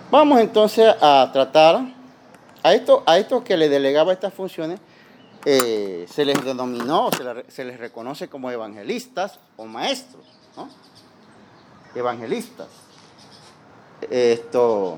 Vamos 0.09 0.39
entonces 0.39 0.91
a 0.99 1.29
tratar 1.31 1.81
a 2.63 2.73
esto, 2.73 3.03
a 3.05 3.19
estos 3.19 3.43
que 3.43 3.57
le 3.57 3.69
delegaba 3.69 4.11
estas 4.11 4.33
funciones, 4.33 4.79
eh, 5.45 6.07
se 6.09 6.25
les 6.25 6.43
denominó, 6.43 7.11
se, 7.15 7.23
le- 7.23 7.45
se 7.51 7.63
les 7.63 7.77
reconoce 7.79 8.27
como 8.27 8.49
evangelistas 8.49 9.39
o 9.55 9.65
maestros, 9.65 10.23
¿no? 10.57 10.67
Evangelistas. 11.93 12.67
Esto, 14.09 14.97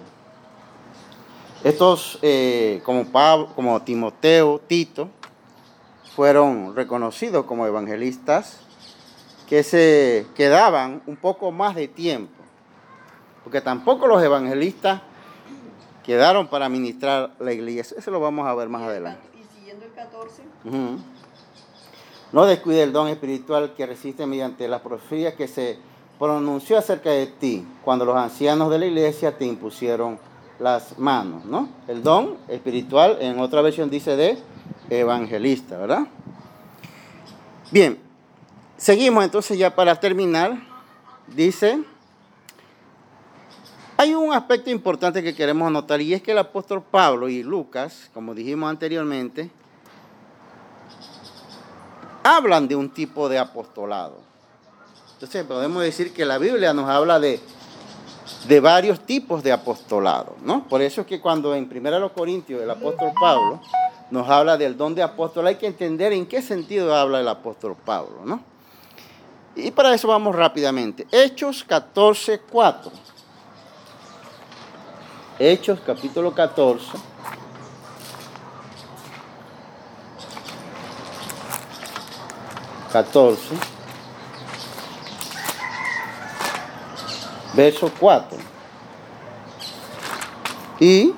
estos, 1.64 2.20
eh, 2.22 2.82
como, 2.86 3.06
Pablo, 3.06 3.50
como 3.54 3.82
Timoteo, 3.82 4.60
Tito, 4.66 5.10
fueron 6.16 6.76
reconocidos 6.76 7.46
como 7.46 7.66
evangelistas 7.66 8.60
que 9.48 9.64
se 9.64 10.26
quedaban 10.36 11.02
un 11.06 11.16
poco 11.18 11.52
más 11.52 11.76
de 11.76 11.88
tiempo 11.88 12.36
porque 13.46 13.62
tampoco 13.62 14.08
los 14.08 14.24
evangelistas 14.24 15.02
quedaron 16.04 16.48
para 16.48 16.68
ministrar 16.68 17.30
la 17.40 17.54
iglesia. 17.54 17.96
Eso 17.96 18.10
lo 18.10 18.20
vamos 18.20 18.48
a 18.48 18.56
ver 18.56 18.70
más 18.70 18.82
adelante. 18.82 19.22
Y 19.40 19.56
siguiendo 19.56 19.86
el 19.86 19.92
14. 19.92 20.42
Ujú. 20.66 20.98
No 22.32 22.46
descuide 22.48 22.82
el 22.82 22.92
don 22.92 23.08
espiritual 23.08 23.76
que 23.76 23.86
resiste 23.86 24.26
mediante 24.26 24.68
la 24.68 24.82
profecía 24.82 25.36
que 25.36 25.48
se 25.48 25.78
pronunció 26.18 26.80
acerca 26.80 27.12
de 27.12 27.28
ti 27.28 27.68
cuando 27.84 28.04
los 28.04 28.16
ancianos 28.16 28.72
de 28.72 28.80
la 28.80 28.88
iglesia 28.88 29.38
te 29.38 29.46
impusieron 29.46 30.18
las 30.58 30.98
manos, 30.98 31.46
¿no? 31.46 31.70
El 31.88 32.02
don 32.02 32.38
espiritual, 32.48 33.20
en 33.22 33.40
otra 33.40 33.62
versión 33.62 33.92
dice 33.92 34.16
de 34.16 34.40
evangelista, 34.90 35.78
¿verdad? 35.78 36.08
Bien, 37.72 37.98
seguimos 38.78 39.24
entonces 39.24 39.58
ya 39.58 39.74
para 39.74 40.00
terminar. 40.00 40.58
Dice, 41.28 41.84
hay 43.98 44.14
un 44.14 44.34
aspecto 44.34 44.70
importante 44.70 45.24
que 45.24 45.34
queremos 45.34 45.68
anotar 45.68 46.02
y 46.02 46.14
es 46.14 46.22
que 46.22 46.32
el 46.32 46.38
apóstol 46.38 46.84
Pablo 46.84 47.30
y 47.30 47.42
Lucas, 47.42 48.10
como 48.14 48.36
dijimos 48.36 48.70
anteriormente, 48.70 49.50
hablan 52.24 52.68
de 52.68 52.76
un 52.76 52.90
tipo 52.90 53.30
de 53.30 53.40
apostolado. 53.40 54.20
Entonces 55.14 55.46
podemos 55.46 55.82
decir 55.82 56.14
que 56.14 56.26
la 56.26 56.38
Biblia 56.38 56.74
nos 56.74 56.90
habla 56.90 57.20
de, 57.20 57.40
de 58.48 58.60
varios 58.60 59.00
tipos 59.00 59.42
de 59.42 59.52
apostolado, 59.52 60.36
¿no? 60.44 60.68
Por 60.68 60.82
eso 60.82 61.02
es 61.02 61.08
que 61.08 61.22
cuando 61.22 61.56
en 61.56 61.64
1 61.64 62.14
Corintios 62.14 62.62
el 62.62 62.70
apóstol 62.70 63.12
Pablo 63.20 63.62
nos 64.12 64.30
habla 64.30 64.58
del 64.58 64.78
don 64.78 64.96
de 64.96 65.04
apóstol, 65.04 65.48
hay 65.48 65.56
que 65.56 65.68
entender 65.68 66.14
en 66.14 66.26
qué 66.26 66.42
sentido 66.42 66.96
habla 66.96 67.20
el 67.20 67.28
apóstol 67.28 67.76
Pablo, 67.84 68.22
¿no? 68.26 68.42
Y 69.56 69.72
para 69.72 69.94
eso 69.94 70.08
vamos 70.08 70.36
rápidamente. 70.36 71.08
Hechos 71.12 71.64
14, 71.64 72.42
4. 72.52 72.92
Hechos 75.40 75.80
capítulo 75.86 76.34
14. 76.34 76.98
Catorce, 82.92 83.54
verso 87.54 87.92
4. 88.00 88.38
Y 90.80 91.14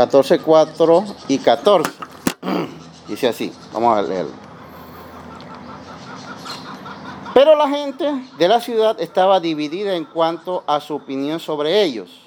catorce, 0.00 0.38
cuatro 0.38 1.04
y 1.28 1.36
14. 1.36 1.92
Dice 3.06 3.28
así, 3.28 3.52
vamos 3.70 3.98
a 3.98 4.00
leerlo. 4.00 4.32
Pero 7.34 7.54
la 7.54 7.68
gente 7.68 8.10
de 8.38 8.48
la 8.48 8.62
ciudad 8.62 8.98
estaba 8.98 9.40
dividida 9.40 9.94
en 9.94 10.06
cuanto 10.06 10.64
a 10.66 10.80
su 10.80 10.94
opinión 10.94 11.38
sobre 11.38 11.82
ellos. 11.82 12.18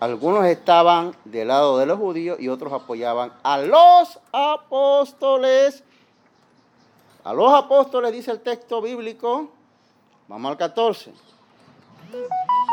Algunos 0.00 0.44
estaban 0.46 1.14
del 1.24 1.48
lado 1.48 1.78
de 1.78 1.86
los 1.86 2.00
judíos 2.00 2.40
y 2.40 2.48
otros 2.48 2.72
apoyaban 2.72 3.32
a 3.44 3.58
los 3.58 4.18
apóstoles. 4.32 5.84
A 7.22 7.32
los 7.32 7.54
apóstoles 7.54 8.10
dice 8.10 8.32
el 8.32 8.40
texto 8.40 8.82
bíblico. 8.82 9.50
Vamos 10.26 10.50
al 10.50 10.56
14. 10.56 11.12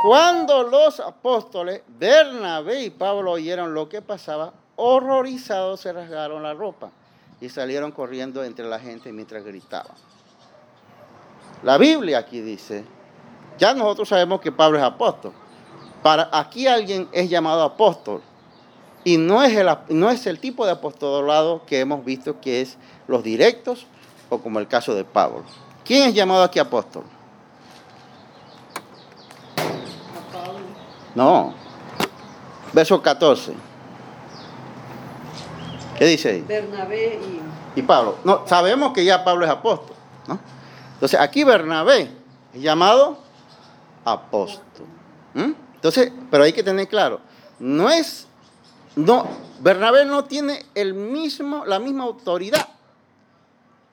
Cuando 0.04 0.64
los 0.64 1.00
apóstoles 1.00 1.82
Bernabé 1.88 2.84
y 2.84 2.90
Pablo 2.90 3.32
oyeron 3.32 3.74
lo 3.74 3.90
que 3.90 4.02
pasaba, 4.02 4.54
horrorizados 4.76 5.82
se 5.82 5.92
rasgaron 5.92 6.44
la 6.44 6.54
ropa 6.54 6.92
y 7.42 7.50
salieron 7.50 7.92
corriendo 7.92 8.44
entre 8.44 8.66
la 8.66 8.80
gente 8.80 9.12
mientras 9.12 9.44
gritaban. 9.44 9.96
La 11.64 11.78
Biblia 11.78 12.20
aquí 12.20 12.40
dice, 12.40 12.86
ya 13.58 13.74
nosotros 13.74 14.08
sabemos 14.10 14.40
que 14.40 14.52
Pablo 14.52 14.78
es 14.78 14.84
apóstol. 14.84 15.34
Para 16.02 16.30
aquí 16.32 16.68
alguien 16.68 17.10
es 17.12 17.30
llamado 17.30 17.64
apóstol 17.64 18.22
y 19.04 19.18
no 19.18 19.44
es 19.44 19.56
el, 19.56 19.70
no 19.90 20.10
es 20.10 20.26
el 20.28 20.40
tipo 20.40 20.66
de 20.66 20.72
apostolado 20.72 21.66
que 21.66 21.82
hemos 21.82 22.06
visto 22.06 22.40
que 22.40 22.62
es 22.62 22.78
los 23.08 23.24
directos 23.24 23.86
o 24.30 24.40
como 24.40 24.60
el 24.60 24.68
caso 24.68 24.96
de 24.96 25.04
Pablo. 25.04 25.44
¿Quién 25.84 26.08
es 26.08 26.14
llamado 26.14 26.44
aquí 26.44 26.60
apóstol? 26.60 27.04
A 29.58 30.34
Pablo. 30.34 30.60
No. 31.20 31.54
Verso 32.72 33.02
14. 33.02 33.54
¿Qué 35.98 36.06
dice 36.06 36.30
ahí? 36.30 36.42
Bernabé 36.48 37.20
y 37.76 37.80
Y 37.80 37.82
Pablo. 37.82 38.16
No, 38.24 38.48
sabemos 38.48 38.94
que 38.94 39.04
ya 39.04 39.26
Pablo 39.26 39.44
es 39.44 39.52
apóstol, 39.52 39.98
¿no? 40.28 40.40
Entonces, 40.94 41.20
aquí 41.20 41.44
Bernabé 41.44 42.10
es 42.54 42.62
llamado 42.62 43.20
apóstol. 44.06 44.86
¿Mm? 45.34 45.52
Entonces, 45.76 46.10
pero 46.32 46.46
hay 46.46 46.54
que 46.54 46.64
tener 46.64 46.88
claro, 46.88 47.20
no 47.60 47.90
es, 47.90 48.26
no, 48.96 49.28
Bernabé 49.60 50.06
no 50.06 50.24
tiene 50.24 50.66
el 50.74 50.94
mismo, 50.94 51.66
la 51.66 51.80
misma 51.80 52.06
autoridad 52.06 52.66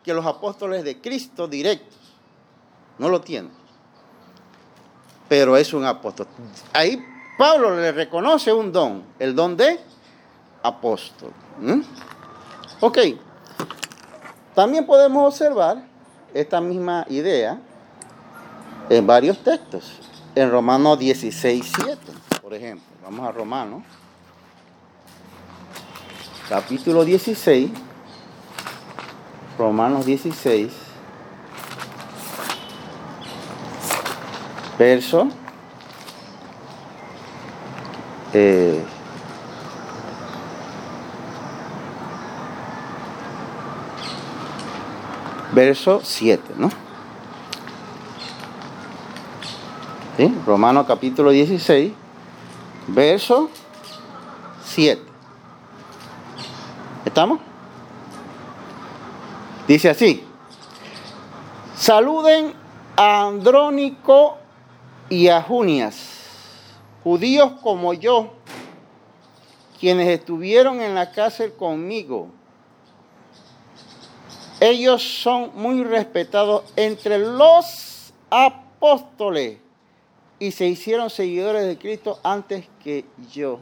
que 0.05 0.15
los 0.15 0.25
apóstoles 0.25 0.85
de 0.85 1.01
Cristo 1.01 1.49
directos. 1.49 1.99
No 2.99 3.09
lo 3.09 3.21
tiene. 3.21 3.51
Pero 5.29 5.57
es 5.57 5.75
un 5.75 5.85
apóstol. 5.85 6.29
Ahí 6.73 7.05
Pablo 7.37 7.77
le 7.77 7.93
reconoce 7.93 8.53
un 8.53 8.73
don, 8.73 9.05
el 9.19 9.35
don 9.35 9.57
de 9.57 9.79
apóstol. 10.63 11.33
¿Mm? 11.59 11.81
Ok. 12.81 12.99
También 14.55 14.87
podemos 14.87 15.35
observar 15.35 15.85
esta 16.33 16.61
misma 16.61 17.05
idea 17.11 17.61
en 18.89 19.07
varios 19.07 19.39
textos. 19.43 20.01
En 20.35 20.51
Romanos 20.51 20.99
16, 20.99 21.73
7, 21.77 21.99
por 22.41 22.55
ejemplo. 22.55 22.87
Vamos 23.03 23.29
a 23.29 23.33
Romanos. 23.33 23.83
Capítulo 26.49 27.05
16. 27.05 27.71
Romanos 29.59 30.07
16. 30.07 30.73
Verso. 34.79 35.29
Eh, 38.33 38.85
verso 45.53 46.01
7, 46.03 46.55
¿no? 46.59 46.71
¿Sí? 50.17 50.35
Romanos 50.47 50.87
capítulo 50.87 51.31
16, 51.31 51.93
verso 52.89 53.51
7. 54.65 55.03
¿Estamos? 57.05 57.41
Dice 59.67 59.91
así, 59.91 60.23
saluden 61.77 62.53
a 62.97 63.27
Andrónico 63.27 64.39
y 65.09 65.29
a 65.29 65.43
Junias, 65.43 66.06
judíos 67.07 67.53
como 67.63 67.95
yo, 67.95 68.33
quienes 69.79 70.09
estuvieron 70.09 70.81
en 70.81 70.97
la 70.97 71.13
cárcel 71.13 71.53
conmigo. 71.53 72.31
Ellos 74.59 75.05
son 75.23 75.53
muy 75.55 75.85
respetados 75.85 76.65
entre 76.75 77.21
los 77.21 78.13
apóstoles 78.29 79.59
y 80.41 80.51
se 80.51 80.67
hicieron 80.67 81.09
seguidores 81.09 81.65
de 81.69 81.79
Cristo 81.79 82.19
antes 82.25 82.67
que 82.83 83.05
yo. 83.33 83.61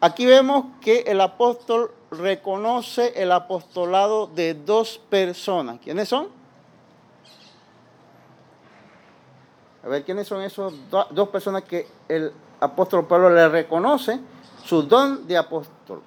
Aquí 0.00 0.26
vemos 0.26 0.64
que 0.80 1.02
el 1.06 1.20
apóstol 1.20 1.94
reconoce 2.10 3.12
el 3.14 3.30
apostolado 3.30 4.26
de 4.26 4.54
dos 4.54 5.00
personas. 5.08 5.78
¿Quiénes 5.78 6.08
son? 6.08 6.37
A 9.88 9.90
ver, 9.90 10.04
¿quiénes 10.04 10.28
son 10.28 10.42
esos 10.42 10.74
dos 10.90 11.28
personas 11.30 11.62
que 11.62 11.88
el 12.10 12.30
apóstol 12.60 13.06
Pablo 13.06 13.30
le 13.30 13.48
reconoce 13.48 14.20
su 14.62 14.82
don 14.82 15.26
de 15.26 15.38
apóstol? 15.38 16.02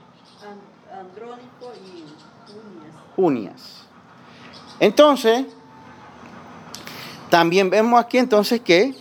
Andrónico 0.93 1.73
y 1.83 2.05
Junias. 2.45 2.93
Junias. 3.15 3.87
Entonces, 4.79 5.47
también 7.31 7.71
vemos 7.71 7.99
aquí 7.99 8.19
entonces 8.19 8.61
que 8.61 8.93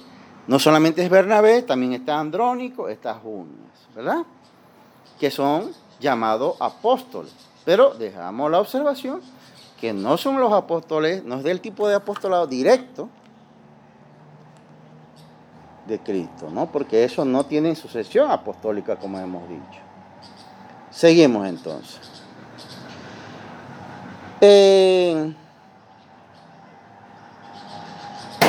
no 0.47 0.59
solamente 0.59 1.05
es 1.05 1.11
Bernabé, 1.11 1.61
también 1.61 1.93
está 1.93 2.19
Andrónico, 2.19 2.89
está 2.89 3.13
Junias, 3.17 3.87
¿verdad? 3.95 4.25
Que 5.19 5.31
son 5.31 5.73
llamados 6.01 6.57
apóstoles. 6.59 7.35
Pero 7.67 7.93
dejamos 7.93 8.51
la 8.51 8.61
observación 8.61 9.21
que 9.79 9.93
no 9.93 10.17
son 10.17 10.41
los 10.41 10.55
apóstoles, 10.55 11.23
no 11.23 11.37
es 11.37 11.43
del 11.43 11.61
tipo 11.61 11.87
de 11.87 11.97
apostolado 11.97 12.47
directo 12.47 13.11
de 15.91 15.99
Cristo, 15.99 16.49
¿no? 16.51 16.73
Porque 16.73 17.05
eso 17.05 17.27
no 17.27 17.45
tiene 17.45 17.77
sucesión 17.77 18.31
apostólica, 18.31 18.97
como 18.97 19.19
hemos 19.19 19.47
dicho. 19.49 19.81
Seguimos 20.91 21.47
entonces. 21.47 22.01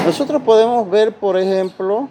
Nosotros 0.05 0.41
podemos 0.43 0.89
ver, 0.89 1.13
por 1.15 1.37
ejemplo, 1.37 2.07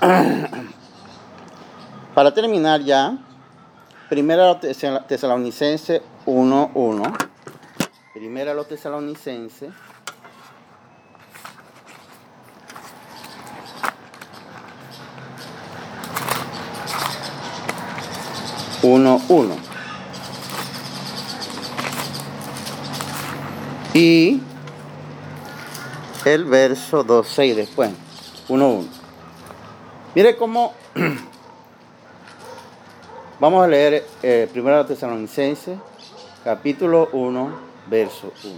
para 2.14 2.34
terminar 2.34 2.82
ya, 2.82 3.18
primera 4.08 4.60
Tesalonicense 4.60 6.02
1.1, 6.26 7.28
primera 8.12 8.54
los 8.54 8.68
Tesalonicenses 8.68 9.72
1.1. 18.88 19.56
Y 23.94 24.40
el 26.24 26.44
verso 26.44 27.04
2.6 27.04 27.54
después. 27.54 27.90
1.1. 28.48 28.86
Mire 30.14 30.36
cómo 30.36 30.72
vamos 33.40 33.64
a 33.64 33.68
leer 33.68 34.06
eh, 34.22 34.48
primero 34.50 34.84
Tesalonicense, 34.86 35.78
capítulo 36.42 37.08
1, 37.12 37.50
verso 37.88 38.32
1. 38.42 38.54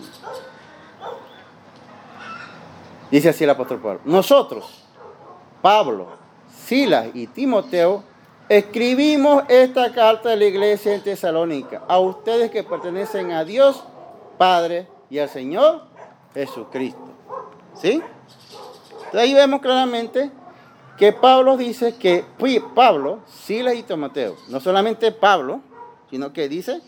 Dice 3.11 3.31
así 3.31 3.45
el 3.45 3.51
apóstol 3.51 3.81
Pablo. 3.81 4.01
Nosotros, 4.05 4.85
Pablo, 5.61 6.07
Silas 6.67 7.09
y 7.15 7.27
Timoteo, 7.27 8.05
Escribimos 8.51 9.45
esta 9.47 9.93
carta 9.93 10.31
de 10.31 10.37
la 10.37 10.45
iglesia 10.47 10.93
en 10.93 11.05
Tesalónica 11.05 11.85
a 11.87 12.01
ustedes 12.01 12.51
que 12.51 12.65
pertenecen 12.65 13.31
a 13.31 13.45
Dios 13.45 13.85
Padre 14.39 14.89
y 15.09 15.21
al 15.21 15.29
Señor 15.29 15.83
Jesucristo. 16.35 16.99
¿Sí? 17.81 18.03
Entonces 18.93 19.21
ahí 19.21 19.35
vemos 19.35 19.61
claramente 19.61 20.33
que 20.99 21.13
Pablo 21.13 21.57
dice 21.57 21.95
que 21.95 22.25
Pablo, 22.75 23.21
Silas 23.29 23.77
y 23.77 23.85
Timoteo, 23.85 24.35
no 24.49 24.59
solamente 24.59 25.13
Pablo, 25.13 25.61
sino 26.11 26.33
que 26.33 26.49
dice 26.49 26.81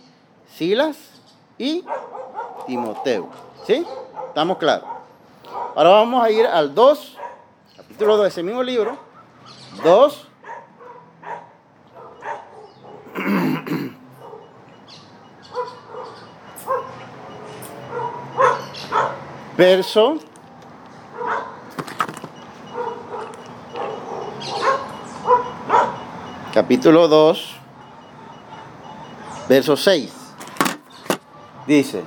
Silas 0.52 0.96
y 1.58 1.84
Timoteo. 2.66 3.28
¿Sí? 3.68 3.86
¿Estamos 4.26 4.58
claros? 4.58 4.88
Ahora 5.76 5.90
vamos 5.90 6.24
a 6.24 6.30
ir 6.32 6.44
al 6.44 6.74
2, 6.74 7.18
capítulo 7.76 8.16
2 8.16 8.24
de 8.24 8.28
ese 8.30 8.42
mismo 8.42 8.64
libro, 8.64 8.98
2, 9.84 10.28
Verso 19.62 20.18
capítulo 26.52 27.06
2, 27.06 27.56
verso 29.48 29.76
6. 29.76 30.12
Dice, 31.68 32.02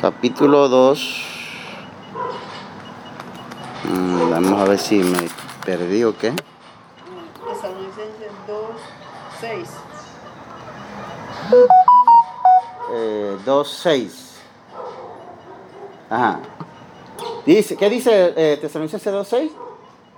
capítulo 0.00 0.68
2, 0.68 1.24
mm, 3.84 4.30
vamos 4.30 4.60
a 4.60 4.64
ver 4.64 4.78
si 4.80 4.96
me 4.96 5.28
perdí 5.64 6.02
o 6.02 6.18
qué. 6.18 6.34
2.6. 13.66 14.36
Ajá. 16.08 16.40
Dice, 17.44 17.76
¿Qué 17.76 17.90
dice 17.90 18.32
eh, 18.36 18.58
Tesalonicenses 18.60 19.12
2.6? 19.12 19.50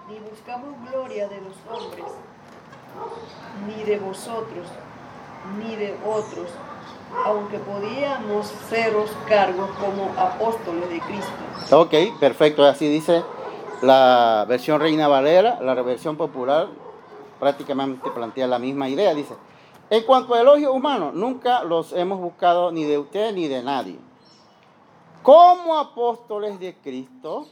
Ni 0.08 0.18
buscamos 0.18 0.74
gloria 0.90 1.28
de 1.28 1.40
los 1.40 1.54
hombres, 1.70 2.04
ni 3.66 3.84
de 3.84 3.98
vosotros, 3.98 4.66
ni 5.58 5.76
de 5.76 5.96
otros, 6.06 6.48
aunque 7.24 7.58
podíamos 7.58 8.46
seros 8.68 9.10
cargos 9.28 9.70
como 9.78 10.12
apóstoles 10.18 10.88
de 10.90 11.00
Cristo. 11.00 11.76
Ok, 11.76 12.18
perfecto. 12.18 12.64
Así 12.64 12.88
dice 12.88 13.22
la 13.82 14.44
versión 14.48 14.80
Reina 14.80 15.08
Valera, 15.08 15.60
la 15.60 15.74
versión 15.74 16.16
popular 16.16 16.68
prácticamente 17.38 18.10
plantea 18.10 18.46
la 18.46 18.58
misma 18.58 18.88
idea. 18.88 19.14
Dice, 19.14 19.34
en 19.90 20.02
cuanto 20.04 20.34
a 20.34 20.40
elogios 20.40 20.74
humanos, 20.74 21.14
nunca 21.14 21.64
los 21.64 21.92
hemos 21.92 22.20
buscado 22.20 22.70
ni 22.72 22.84
de 22.84 22.98
usted 22.98 23.32
ni 23.34 23.48
de 23.48 23.62
nadie. 23.62 23.98
Como 25.22 25.78
apóstoles 25.78 26.60
de 26.60 26.74
Cristo, 26.76 27.46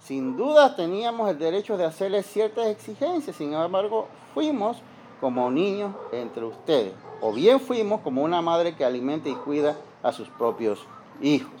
sin 0.00 0.36
duda 0.36 0.74
teníamos 0.74 1.28
el 1.30 1.38
derecho 1.38 1.76
de 1.76 1.84
hacerle 1.84 2.22
ciertas 2.22 2.66
exigencias, 2.68 3.36
sin 3.36 3.52
embargo, 3.52 4.08
fuimos 4.32 4.78
como 5.20 5.50
niños 5.50 5.94
entre 6.12 6.44
ustedes, 6.44 6.94
o 7.20 7.32
bien 7.32 7.60
fuimos 7.60 8.00
como 8.00 8.22
una 8.22 8.40
madre 8.40 8.76
que 8.76 8.84
alimenta 8.84 9.28
y 9.28 9.34
cuida 9.34 9.76
a 10.02 10.12
sus 10.12 10.28
propios 10.28 10.80
hijos. 11.20 11.60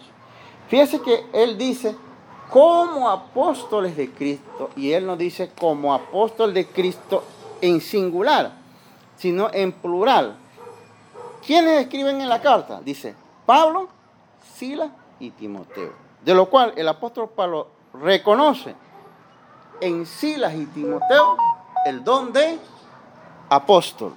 Fíjese 0.68 1.00
que 1.00 1.26
él 1.32 1.58
dice, 1.58 1.96
como 2.50 3.10
apóstoles 3.10 3.96
de 3.96 4.10
Cristo, 4.10 4.70
y 4.76 4.92
él 4.92 5.06
no 5.06 5.16
dice 5.16 5.50
como 5.58 5.92
apóstol 5.92 6.54
de 6.54 6.66
Cristo 6.66 7.22
en 7.60 7.80
singular, 7.80 8.58
sino 9.18 9.50
en 9.52 9.72
plural. 9.72 10.36
¿Quiénes 11.44 11.82
escriben 11.82 12.20
en 12.20 12.28
la 12.28 12.40
carta? 12.40 12.80
Dice 12.80 13.14
Pablo, 13.44 13.88
Sila 14.54 14.90
y 15.20 15.30
Timoteo. 15.30 15.92
De 16.24 16.34
lo 16.34 16.48
cual 16.48 16.72
el 16.76 16.88
apóstol 16.88 17.28
Pablo 17.28 17.68
reconoce 17.94 18.74
en 19.80 20.06
Silas 20.06 20.54
y 20.54 20.66
Timoteo 20.66 21.36
el 21.84 22.02
don 22.04 22.32
de 22.32 22.58
apóstol. 23.48 24.14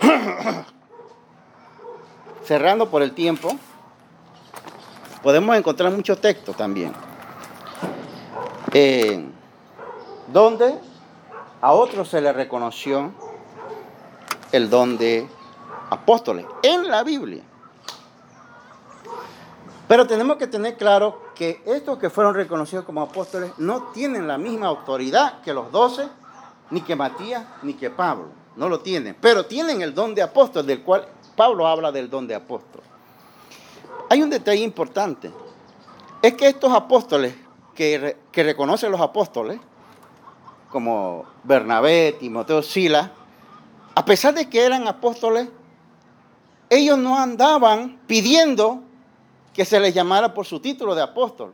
Cerrando 2.44 2.88
por 2.88 3.02
el 3.02 3.12
tiempo, 3.12 3.50
podemos 5.22 5.56
encontrar 5.56 5.92
muchos 5.92 6.20
textos 6.20 6.56
también. 6.56 6.92
Eh, 8.72 9.26
donde 10.32 10.78
a 11.60 11.72
otros 11.72 12.08
se 12.08 12.20
le 12.20 12.32
reconoció 12.32 13.12
el 14.52 14.70
don 14.70 14.96
de 14.96 15.28
apóstoles 15.90 16.46
en 16.62 16.88
la 16.88 17.02
Biblia. 17.02 17.42
Pero 19.86 20.06
tenemos 20.06 20.36
que 20.36 20.46
tener 20.46 20.76
claro 20.76 21.22
que 21.34 21.62
estos 21.64 21.98
que 21.98 22.10
fueron 22.10 22.34
reconocidos 22.34 22.84
como 22.84 23.00
apóstoles 23.00 23.52
no 23.58 23.84
tienen 23.84 24.28
la 24.28 24.36
misma 24.36 24.66
autoridad 24.66 25.40
que 25.40 25.54
los 25.54 25.72
doce, 25.72 26.08
ni 26.70 26.82
que 26.82 26.94
Matías, 26.94 27.44
ni 27.62 27.72
que 27.74 27.88
Pablo. 27.88 28.26
No 28.56 28.68
lo 28.68 28.80
tienen. 28.80 29.16
Pero 29.18 29.46
tienen 29.46 29.80
el 29.80 29.94
don 29.94 30.14
de 30.14 30.22
apóstol, 30.22 30.66
del 30.66 30.82
cual 30.82 31.08
Pablo 31.36 31.66
habla 31.66 31.90
del 31.90 32.10
don 32.10 32.26
de 32.26 32.34
apóstol. 32.34 32.82
Hay 34.10 34.22
un 34.22 34.28
detalle 34.28 34.62
importante. 34.62 35.30
Es 36.20 36.34
que 36.34 36.48
estos 36.48 36.72
apóstoles 36.72 37.34
que, 37.74 38.16
que 38.30 38.42
reconocen 38.42 38.90
los 38.90 39.00
apóstoles, 39.00 39.58
como 40.70 41.24
Bernabé, 41.44 42.16
Timoteo, 42.18 42.62
Sila, 42.62 43.12
a 43.98 44.04
pesar 44.04 44.32
de 44.32 44.48
que 44.48 44.64
eran 44.64 44.86
apóstoles, 44.86 45.48
ellos 46.70 46.96
no 46.96 47.18
andaban 47.18 47.98
pidiendo 48.06 48.84
que 49.52 49.64
se 49.64 49.80
les 49.80 49.92
llamara 49.92 50.34
por 50.34 50.46
su 50.46 50.60
título 50.60 50.94
de 50.94 51.02
apóstol. 51.02 51.52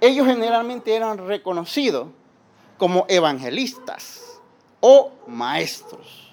Ellos 0.00 0.28
generalmente 0.28 0.94
eran 0.94 1.18
reconocidos 1.26 2.06
como 2.76 3.04
evangelistas 3.08 4.40
o 4.78 5.10
maestros. 5.26 6.32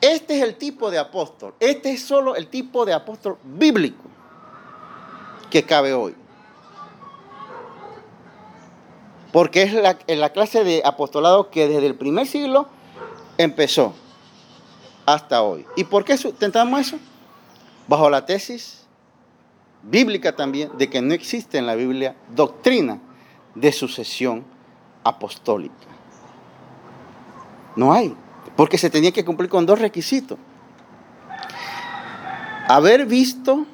Este 0.00 0.38
es 0.38 0.42
el 0.42 0.56
tipo 0.56 0.90
de 0.90 0.98
apóstol. 0.98 1.54
Este 1.60 1.92
es 1.92 2.02
solo 2.02 2.34
el 2.34 2.48
tipo 2.48 2.84
de 2.84 2.94
apóstol 2.94 3.38
bíblico 3.44 4.02
que 5.50 5.62
cabe 5.62 5.92
hoy. 5.92 6.16
Porque 9.34 9.64
es 9.64 9.72
la, 9.72 9.98
la 10.06 10.30
clase 10.30 10.62
de 10.62 10.80
apostolado 10.84 11.50
que 11.50 11.66
desde 11.66 11.88
el 11.88 11.96
primer 11.96 12.24
siglo 12.24 12.68
empezó 13.36 13.92
hasta 15.06 15.42
hoy. 15.42 15.66
¿Y 15.74 15.82
por 15.82 16.04
qué 16.04 16.16
tentamos 16.38 16.80
eso? 16.80 16.98
Bajo 17.88 18.08
la 18.08 18.24
tesis 18.24 18.86
bíblica 19.82 20.36
también 20.36 20.70
de 20.78 20.88
que 20.88 21.02
no 21.02 21.14
existe 21.14 21.58
en 21.58 21.66
la 21.66 21.74
Biblia 21.74 22.14
doctrina 22.32 23.00
de 23.56 23.72
sucesión 23.72 24.44
apostólica. 25.02 25.74
No 27.74 27.92
hay, 27.92 28.14
porque 28.54 28.78
se 28.78 28.88
tenía 28.88 29.10
que 29.10 29.24
cumplir 29.24 29.50
con 29.50 29.66
dos 29.66 29.80
requisitos. 29.80 30.38
Haber 32.68 33.04
visto 33.06 33.66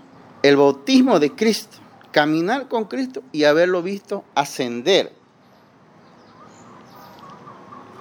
el 0.42 0.56
bautismo 0.56 1.20
de 1.20 1.34
Cristo, 1.34 1.76
caminar 2.12 2.66
con 2.66 2.86
Cristo 2.86 3.22
y 3.30 3.44
haberlo 3.44 3.82
visto 3.82 4.24
ascender 4.34 5.19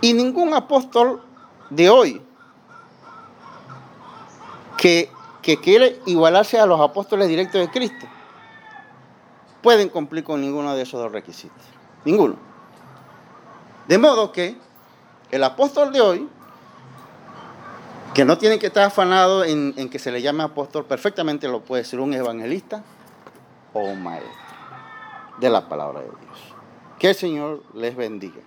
y 0.02 0.14
ningún 0.14 0.54
apóstol 0.54 1.22
de 1.70 1.90
hoy 1.90 2.22
que, 4.78 5.10
quiere 5.64 6.00
igualarse 6.06 6.60
a 6.60 6.66
los 6.68 6.80
apóstoles 6.80 7.28
directos 7.28 7.60
de 7.60 7.70
Cristo 7.72 8.06
pueden 9.64 9.90
cumplir 9.90 10.24
con 10.24 10.42
ninguno 10.42 10.76
de 10.76 10.84
esos 10.84 11.02
dos 11.02 11.12
requisitos. 11.12 11.66
Ninguno. 12.06 12.36
De 13.88 13.98
modo 13.98 14.32
que 14.32 14.56
el 15.32 15.44
apóstol 15.44 15.92
de 15.92 16.02
hoy, 16.02 16.30
que 18.14 18.26
no 18.26 18.38
tiene 18.38 18.60
que 18.60 18.68
estar 18.68 18.84
afanado 18.84 19.44
en, 19.44 19.74
en 19.76 19.90
que 19.90 19.98
se 19.98 20.12
le 20.12 20.22
llame 20.22 20.44
apóstol, 20.44 20.86
perfectamente 20.86 21.48
lo 21.48 21.62
puede 21.62 21.84
ser 21.84 22.00
un 22.00 22.14
evangelista 22.14 22.84
o 23.74 23.80
un 23.80 24.04
maestro 24.04 24.32
de 25.40 25.50
la 25.50 25.68
palabra 25.68 26.02
de 26.02 26.06
Dios. 26.06 26.40
Que 27.00 27.10
el 27.10 27.16
Señor 27.16 27.64
les 27.74 27.96
bendiga. 27.96 28.42